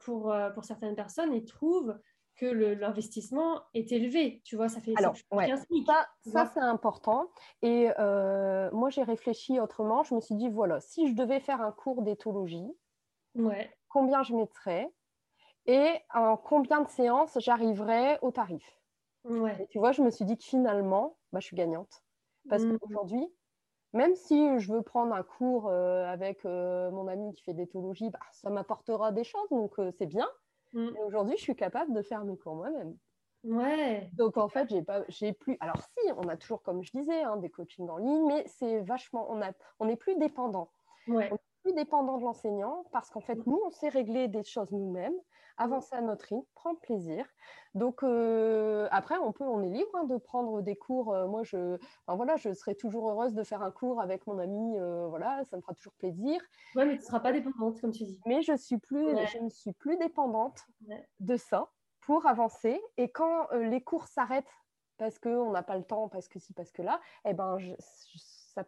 [0.00, 1.98] pour pour certaines personnes, ils trouvent
[2.36, 4.40] que l'investissement est élevé.
[4.44, 5.16] Tu vois, ça fait Alors,
[5.86, 7.30] ça, ça c'est important.
[7.60, 7.88] Et
[8.72, 10.02] moi, j'ai réfléchi autrement.
[10.02, 12.72] Je me suis dit, voilà, si je devais faire un cours d'éthologie,
[13.88, 14.90] combien je mettrais
[15.66, 18.64] et en combien de séances j'arriverais au tarif.
[19.70, 22.02] tu vois, je me suis dit que finalement, bah, je suis gagnante.
[22.48, 22.78] Parce mmh.
[22.78, 23.26] qu'aujourd'hui,
[23.92, 28.08] même si je veux prendre un cours euh, avec euh, mon ami qui fait d'éthologie,
[28.08, 30.28] bah, ça m'apportera des choses, donc euh, c'est bien.
[30.72, 30.88] Mmh.
[31.06, 32.96] aujourd'hui, je suis capable de faire mes cours moi-même.
[33.44, 34.10] Ouais.
[34.14, 35.56] Donc en fait, j'ai pas, j'ai plus.
[35.60, 38.80] Alors si, on a toujours, comme je disais, hein, des coachings en ligne, mais c'est
[38.80, 40.70] vachement, on a, on n'est plus dépendant.
[41.06, 41.30] Ouais
[41.72, 45.14] dépendant de l'enseignant parce qu'en fait, nous, on sait régler des choses nous-mêmes,
[45.56, 47.26] avancer à notre rythme, prendre plaisir.
[47.74, 51.14] Donc, euh, après, on, peut, on est libre hein, de prendre des cours.
[51.14, 54.38] Euh, moi, je, enfin, voilà, je serais toujours heureuse de faire un cours avec mon
[54.38, 54.78] ami.
[54.78, 56.40] Euh, voilà, ça me fera toujours plaisir.
[56.74, 58.20] Oui, mais tu ne seras pas dépendante, comme tu dis.
[58.26, 60.64] Mais je, suis plus, je ne suis plus dépendante
[61.20, 61.68] de ça
[62.00, 62.80] pour avancer.
[62.96, 64.52] Et quand les cours s'arrêtent
[64.96, 67.72] parce qu'on n'a pas le temps, parce que si, parce que là, eh ben, je,
[67.78, 68.64] ça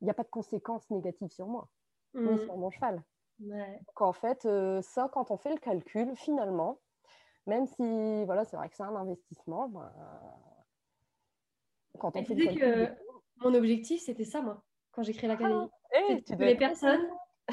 [0.00, 1.68] il n'y a pas de conséquences négatives sur moi,
[2.14, 2.38] ni mmh.
[2.38, 3.02] sur mon cheval.
[3.40, 4.48] Donc en fait,
[4.82, 6.80] ça, quand on fait le calcul, finalement,
[7.46, 9.92] même si voilà, c'est vrai que c'est un investissement, ben,
[11.98, 12.92] quand on fait le calcul, que
[13.44, 15.68] mon objectif, c'était ça, moi, quand j'ai créé l'académie.
[15.94, 17.08] Ah, que les personnes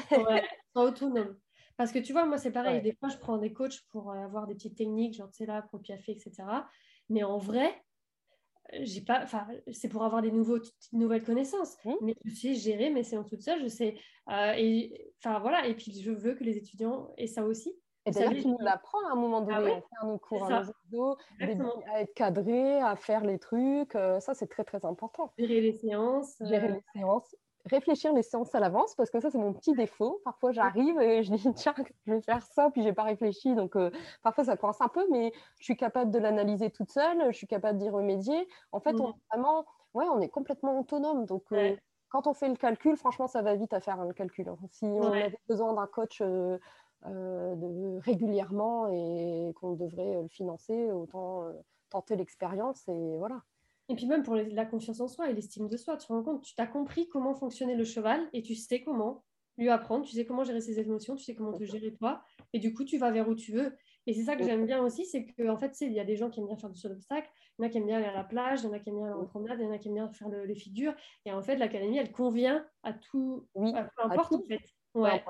[0.08, 0.40] soient
[0.74, 1.38] autonomes.
[1.76, 2.80] Parce que tu vois, moi, c'est pareil.
[2.82, 5.62] Des fois, je prends des coachs pour avoir des petites techniques, genre, tu sais, là,
[5.62, 6.32] pour piaffer, etc.
[7.08, 7.84] Mais en vrai,
[8.80, 10.58] j'ai pas, enfin, c'est pour avoir des nouveaux,
[10.92, 11.76] nouvelles connaissances.
[11.84, 11.92] Mmh.
[12.02, 13.96] Mais je sais gérer mes séances toute seule, je sais.
[14.28, 17.72] Euh, et enfin voilà, et puis je veux que les étudiants aient ça aussi.
[18.06, 20.62] Et d'ailleurs, tu nous l'apprends à un moment ah donné, à faire nos cours, à,
[20.92, 21.16] nos
[21.92, 23.96] à être cadré, à faire les trucs.
[23.96, 25.32] Euh, ça, c'est très, très important.
[25.36, 26.36] Gérer les séances.
[26.40, 27.34] Gérer euh, les séances
[27.66, 30.20] réfléchir les séances à l'avance parce que ça c'est mon petit défaut.
[30.24, 31.74] Parfois j'arrive et je dis tiens
[32.06, 33.90] je vais faire ça puis j'ai pas réfléchi donc euh,
[34.22, 37.46] parfois ça coince un peu mais je suis capable de l'analyser toute seule, je suis
[37.46, 38.48] capable d'y remédier.
[38.72, 39.14] En fait on, mmh.
[39.30, 41.76] vraiment ouais on est complètement autonome donc euh,
[42.08, 44.48] quand on fait le calcul franchement ça va vite à faire hein, le calcul.
[44.48, 44.58] Hein.
[44.70, 46.58] Si on avait besoin d'un coach euh,
[47.04, 51.44] de, régulièrement et qu'on devrait le financer autant
[51.90, 53.42] tenter l'expérience et voilà.
[53.88, 56.22] Et puis même pour la confiance en soi et l'estime de soi, tu te rends
[56.22, 59.24] compte, tu t'as compris comment fonctionnait le cheval et tu sais comment
[59.58, 62.22] lui apprendre, tu sais comment gérer ses émotions, tu sais comment te gérer toi,
[62.52, 63.74] et du coup tu vas vers où tu veux.
[64.08, 66.14] Et c'est ça que j'aime bien aussi, c'est qu'en en fait, il y a des
[66.16, 67.28] gens qui aiment bien faire du saut d'obstacle,
[67.58, 68.78] il y en a qui aiment bien aller à la plage, il y en a
[68.78, 70.54] qui aiment bien aller en promenade, il y en a qui aiment bien faire les
[70.54, 70.94] figures.
[71.24, 74.60] Et en fait, l'académie, elle convient à tout, oui, peu importe en fait.
[74.94, 75.24] Ouais.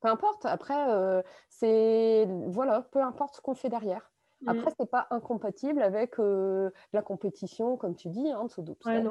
[0.00, 0.46] Peu importe.
[0.46, 4.11] Après, euh, c'est voilà, peu importe ce qu'on fait derrière.
[4.42, 4.48] Mmh.
[4.48, 9.02] Après, ce n'est pas incompatible avec euh, la compétition, comme tu dis, hein, de ouais,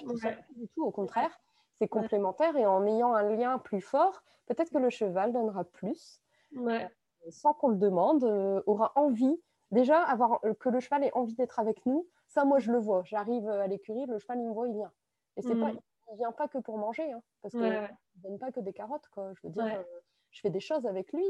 [0.00, 0.84] tout ça, du tout.
[0.84, 1.30] Au contraire,
[1.78, 6.20] c'est complémentaire et en ayant un lien plus fort, peut-être que le cheval donnera plus,
[6.56, 6.80] euh,
[7.28, 9.40] sans qu'on le demande, euh, aura envie.
[9.70, 13.02] Déjà, avoir, que le cheval ait envie d'être avec nous, ça, moi, je le vois.
[13.04, 14.92] J'arrive à l'écurie, le cheval, il me voit, il vient.
[15.36, 15.80] Et c'est pas, mmh.
[16.08, 17.86] il ne vient pas que pour manger, hein, parce qu'il ne
[18.16, 19.08] donne pas que des carottes.
[19.12, 19.32] Quoi.
[19.34, 19.84] Je veux dire,
[20.30, 21.24] je fais des choses avec lui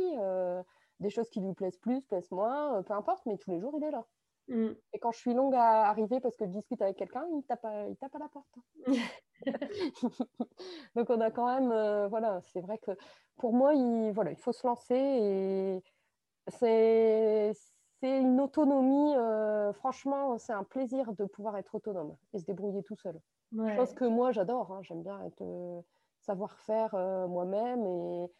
[1.01, 3.75] des choses qui lui plaisent plus, plaisent moins, euh, peu importe, mais tous les jours,
[3.79, 4.07] il est là.
[4.49, 4.71] Mm.
[4.93, 7.65] Et quand je suis longue à arriver parce que je discute avec quelqu'un, il tape,
[7.65, 8.59] à, il tape à la porte.
[10.95, 12.93] Donc on a quand même, euh, voilà, c'est vrai que
[13.37, 15.83] pour moi, il, voilà, il faut se lancer et
[16.49, 17.53] c'est,
[18.03, 22.97] une autonomie, euh, franchement, c'est un plaisir de pouvoir être autonome et se débrouiller tout
[22.97, 23.21] seul.
[23.77, 24.81] Chose que moi, j'adore, hein.
[24.83, 25.85] j'aime bien être,
[26.21, 26.95] savoir faire
[27.29, 28.31] moi-même et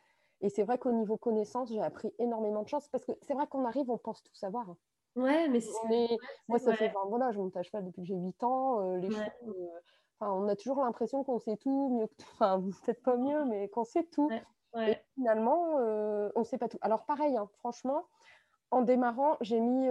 [0.41, 3.47] et c'est vrai qu'au niveau connaissance, j'ai appris énormément de choses parce que c'est vrai
[3.47, 4.69] qu'on arrive, on pense tout savoir.
[4.71, 4.77] Hein.
[5.17, 6.19] Ouais, mais c'est.
[6.49, 6.93] Moi, ça fait.
[7.09, 8.81] voilà, je monte à cheval depuis que j'ai 8 ans.
[8.81, 9.23] Euh, les euh,
[10.21, 13.85] on a toujours l'impression qu'on sait tout, mieux que Enfin, peut-être pas mieux, mais qu'on
[13.85, 14.31] sait tout.
[14.77, 16.79] Et finalement, euh, on ne sait pas tout.
[16.81, 18.07] Alors, pareil, hein, franchement,
[18.71, 19.89] en démarrant, j'ai mis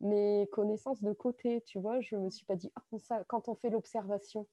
[0.00, 1.62] mes connaissances de côté.
[1.62, 4.46] Tu vois, je me suis pas dit, oh, ça, quand on fait l'observation,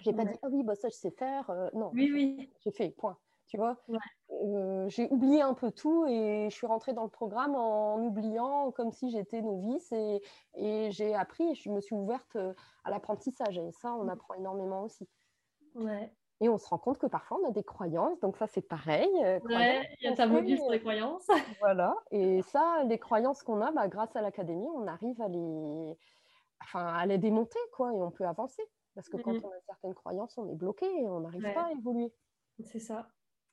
[0.00, 1.52] j'ai n'ai pas dit, ah oui, bah, ça, je sais faire.
[1.74, 1.90] non.
[1.92, 2.50] Oui, oui.
[2.60, 3.76] J'ai fait, point tu vois.
[4.30, 8.70] Euh, j'ai oublié un peu tout et je suis rentrée dans le programme en oubliant
[8.72, 10.20] comme si j'étais novice et,
[10.54, 12.52] et j'ai appris et je me suis ouverte euh,
[12.84, 14.10] à l'apprentissage et ça, on mmh.
[14.10, 15.08] apprend énormément aussi.
[15.74, 16.12] Ouais.
[16.40, 19.08] Et on se rend compte que parfois on a des croyances, donc ça c'est pareil.
[19.24, 21.26] Euh, ouais, il y a ta module sur les croyances.
[21.60, 25.96] voilà, et ça, les croyances qu'on a, bah, grâce à l'académie, on arrive à les,
[26.62, 28.62] enfin, à les démonter, quoi, et on peut avancer.
[28.94, 31.66] Parce que quand mmh on a certaines croyances, on est bloqué et on n'arrive pas
[31.66, 32.12] à évoluer.
[32.64, 33.06] C'est ça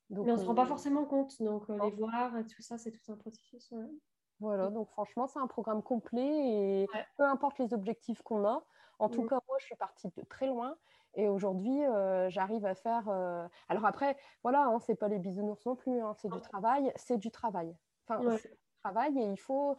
[0.10, 1.42] mais on ne se rend pas forcément compte.
[1.42, 3.74] Donc, euh, les voir, tout ça, c'est tout un processus.
[4.40, 6.88] Voilà, donc franchement, c'est un programme complet et
[7.18, 8.64] peu importe les objectifs qu'on a.
[9.00, 9.30] En tout mm.
[9.30, 10.76] cas, moi, je suis partie de très loin
[11.16, 13.08] et aujourd'hui, euh, j'arrive à faire.
[13.08, 16.92] Euh, alors après, voilà, hein, c'est pas les bisounours non plus, hein, c'est du travail,
[16.96, 17.76] c'est du travail.
[18.08, 19.76] Enfin, c'est du travail et il faut,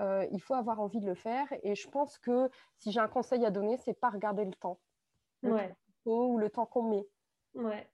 [0.00, 1.46] il faut avoir envie de le faire.
[1.62, 4.80] Et je pense que si j'ai un conseil à donner, c'est pas regarder le temps,
[5.42, 5.56] le
[6.04, 7.06] temps ou le temps qu'on met.
[7.54, 7.88] Ouais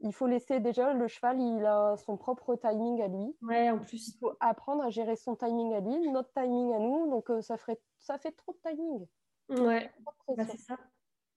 [0.00, 3.36] il faut laisser déjà le cheval, il a son propre timing à lui.
[3.42, 4.08] Ouais, en plus.
[4.08, 7.10] Il faut apprendre à gérer son timing à lui, notre timing à nous.
[7.10, 9.06] Donc, euh, ça, ferait, ça fait trop de timing.
[9.48, 9.90] Ouais,
[10.28, 10.76] bah, c'est ça.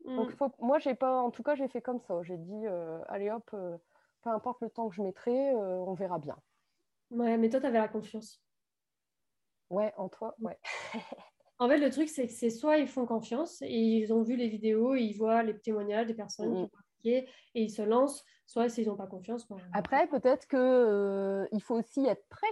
[0.06, 0.36] Donc, mm.
[0.36, 2.22] faut, moi, j'ai pas, en tout cas, j'ai fait comme ça.
[2.24, 3.78] J'ai dit, euh, allez hop, euh,
[4.22, 6.38] peu importe le temps que je mettrai, on verra bien.
[7.12, 8.44] Ouais, mais toi, tu avais la confiance.
[9.70, 10.58] Ouais, en toi, ouais.
[11.60, 14.36] en fait, le truc, c'est que c'est soit ils font confiance et ils ont vu
[14.36, 16.72] les vidéos, et ils voient les témoignages des personnes qui
[17.06, 19.48] et ils se lancent, soit s'ils n'ont pas confiance.
[19.74, 22.48] Après, peut-être qu'il euh, il faut aussi être prêt.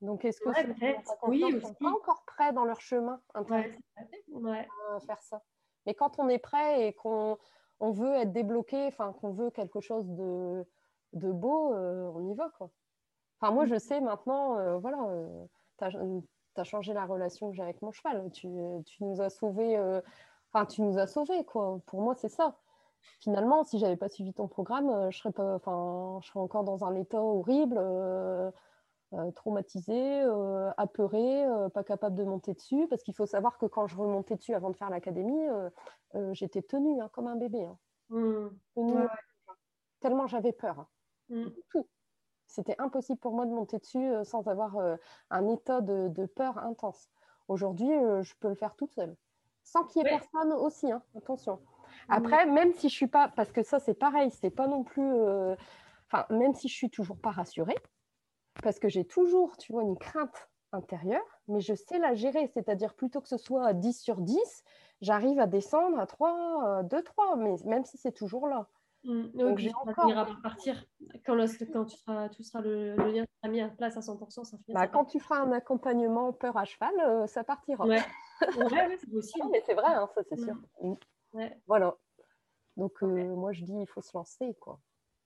[0.00, 0.96] Donc, est-ce que ouais,
[1.28, 3.20] oui, ils sont pas encore prêts dans leur chemin
[4.30, 5.42] ouais, à faire ça?
[5.86, 7.36] Mais quand on est prêt et qu'on
[7.80, 10.66] on veut être débloqué, enfin qu'on veut quelque chose de,
[11.12, 12.70] de beau, euh, on y va quoi.
[13.40, 13.78] Enfin moi je mm.
[13.78, 14.98] sais maintenant, euh, voilà,
[16.56, 18.30] as, changé la relation que j'ai avec mon cheval.
[18.32, 18.48] Tu,
[18.86, 20.00] tu nous as sauvés, euh,
[20.52, 21.80] enfin, tu nous as sauvés, quoi.
[21.86, 22.58] Pour moi, c'est ça.
[23.20, 26.84] Finalement, si j'avais pas suivi ton programme, je serais, pas, enfin, je serais encore dans
[26.84, 27.76] un état horrible.
[27.78, 28.50] Euh,
[29.12, 32.86] euh, traumatisée, euh, apeurée, euh, pas capable de monter dessus.
[32.88, 35.48] Parce qu'il faut savoir que quand je remontais dessus avant de faire l'académie,
[36.32, 37.64] j'étais tenue hein, comme un bébé.
[37.64, 37.78] Hein.
[38.76, 39.08] Mmh.
[39.98, 40.78] Tellement j'avais peur.
[40.78, 40.86] Hein.
[41.28, 41.46] Mmh.
[41.70, 41.88] Tout.
[42.46, 44.76] C'était impossible pour moi de monter dessus sans avoir
[45.30, 47.10] un état de, peur intense.
[47.48, 49.16] Aujourd'hui, je peux le faire toute seule.
[49.62, 51.60] Sans qu'il y ait personne aussi, attention.
[52.08, 52.12] Mmh.
[52.12, 55.12] Après, même si je suis pas, parce que ça c'est pareil, c'est pas non plus,
[56.06, 57.78] enfin, même si je suis toujours pas rassurée,
[58.62, 62.50] parce que j'ai toujours, tu vois, une crainte intérieure, mais je sais la gérer.
[62.54, 64.64] C'est-à-dire, plutôt que ce soit à 10 sur 10,
[65.00, 68.68] j'arrive à descendre à 3, 2, 3, mais même si c'est toujours là.
[69.04, 70.40] Mmh, donc, j'ai encore...
[70.42, 70.84] partir
[71.24, 71.34] quand,
[71.72, 74.44] quand tu seras, tout sera le, lien sera mis en place à 100%.
[74.44, 77.86] Ça bah, quand tu feras un accompagnement peur à cheval, euh, ça partira.
[77.86, 78.02] Ouais,
[78.58, 79.48] ouais, c'est possible.
[79.52, 80.54] mais c'est vrai, hein, ça c'est sûr.
[80.82, 80.94] Mmh.
[81.66, 81.96] Voilà.
[82.76, 84.80] Donc euh, moi je dis il faut se lancer quoi.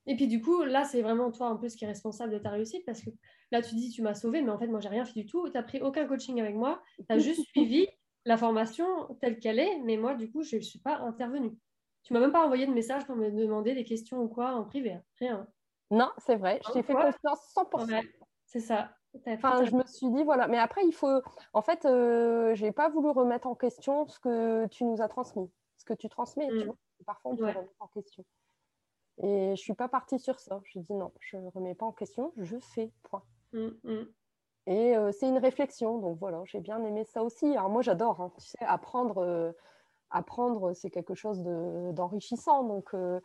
[0.06, 2.38] Et puis du coup, là, c'est vraiment toi un peu ce qui est responsable de
[2.38, 3.10] ta réussite parce que
[3.50, 5.46] là, tu dis, tu m'as sauvé, mais en fait, moi, j'ai rien fait du tout.
[5.48, 6.82] Tu n'as pris aucun coaching avec moi.
[6.98, 7.88] Tu as juste suivi
[8.26, 8.86] la formation
[9.20, 11.56] telle qu'elle est, mais moi, du coup, je ne suis pas intervenue.
[12.02, 14.64] Tu m'as même pas envoyé de message pour me demander des questions ou quoi en
[14.64, 14.92] privé.
[14.92, 15.02] Hein.
[15.18, 15.46] Rien.
[15.90, 16.60] Non, c'est vrai.
[16.66, 18.02] Je t'ai fait confiance 100%.
[18.44, 18.90] c'est ça.
[19.26, 20.48] Enfin, je me suis dit, voilà.
[20.48, 21.22] Mais après, il faut.
[21.52, 25.08] En fait, euh, je n'ai pas voulu remettre en question ce que tu nous as
[25.08, 25.50] transmis.
[25.76, 26.64] Ce que tu transmets, tu mm.
[26.64, 26.76] vois.
[27.06, 28.24] Parfois, on peut remettre en question.
[29.18, 30.60] Et je ne suis pas partie sur ça.
[30.64, 33.22] Je dis non, je ne remets pas en question, je fais, point.
[33.52, 34.06] Mm, mm.
[34.66, 37.46] Et euh, c'est une réflexion, donc voilà, j'ai bien aimé ça aussi.
[37.56, 38.32] Alors moi, j'adore, hein.
[38.38, 39.52] tu sais, apprendre, euh,
[40.10, 41.42] apprendre c'est quelque chose
[41.92, 42.64] d'enrichissant.
[42.64, 43.20] donc, euh,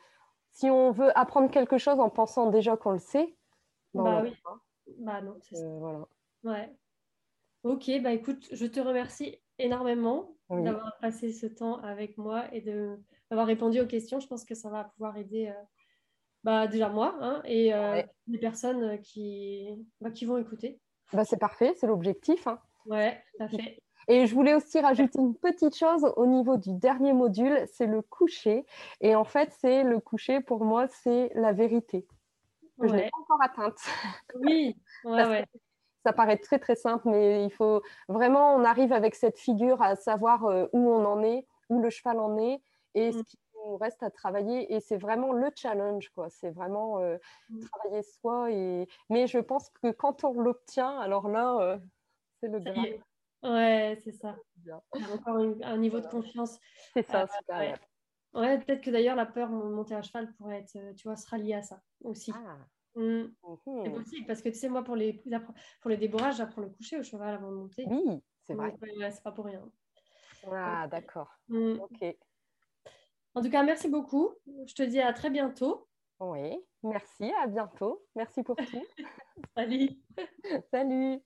[0.52, 3.38] si on veut apprendre quelque chose en pensant déjà qu'on le sait,
[3.94, 4.36] ben, bah oui.
[4.98, 5.68] Bah non, c'est ça.
[5.68, 6.08] Voilà.
[6.44, 6.76] Ouais.
[7.64, 12.62] Ok, bah écoute, je te remercie énormément d'avoir passé ce temps avec moi et
[13.30, 14.20] d'avoir répondu aux questions.
[14.20, 15.54] Je pense que ça va pouvoir aider
[16.44, 19.68] bah, déjà moi hein, et euh, les personnes qui,
[20.00, 20.80] bah, qui vont écouter.
[21.14, 22.48] Bah, c'est parfait, c'est l'objectif.
[22.48, 22.60] Hein.
[22.86, 23.80] Ouais, tout à fait.
[24.08, 28.02] Et je voulais aussi rajouter une petite chose au niveau du dernier module, c'est le
[28.02, 28.66] coucher.
[29.02, 32.08] Et en fait, c'est le coucher, pour moi, c'est la vérité.
[32.82, 33.80] je n'ai pas encore atteinte.
[34.36, 35.46] Oui, ouais, ouais.
[36.06, 39.96] Ça paraît très très simple, mais il faut vraiment, on arrive avec cette figure à
[39.96, 42.62] savoir euh, où on en est, où le cheval en est
[42.96, 43.24] et ce mm.
[43.24, 43.38] qui
[43.80, 44.74] reste à travailler.
[44.74, 46.30] Et c'est vraiment le challenge quoi.
[46.30, 47.18] C'est vraiment euh,
[47.50, 47.60] mmh.
[47.72, 51.78] travailler soi et mais je pense que quand on l'obtient alors là euh,
[52.40, 53.00] c'est le graal.
[53.44, 54.36] ouais c'est ça.
[55.14, 56.60] Encore un niveau de confiance.
[56.94, 57.74] C'est ça euh,
[58.34, 61.38] ouais, peut-être que d'ailleurs la peur de monter à cheval pourrait être tu vois sera
[61.38, 62.32] liée à ça aussi.
[62.36, 62.58] Ah.
[62.96, 63.34] Mmh.
[63.84, 65.22] C'est possible parce que tu sais, moi, pour les,
[65.82, 67.86] pour les débourrages, j'apprends le coucher au cheval avant de monter.
[67.88, 68.74] Oui, c'est vrai.
[69.12, 69.64] c'est pas pour rien.
[70.52, 71.32] Ah, d'accord.
[71.48, 71.80] Mmh.
[71.80, 72.18] Ok.
[73.36, 74.32] En tout cas, merci beaucoup.
[74.66, 75.88] Je te dis à très bientôt.
[76.20, 78.06] Oui, merci, à bientôt.
[78.16, 78.84] Merci pour tout.
[79.56, 79.90] Salut.
[80.72, 81.22] Salut.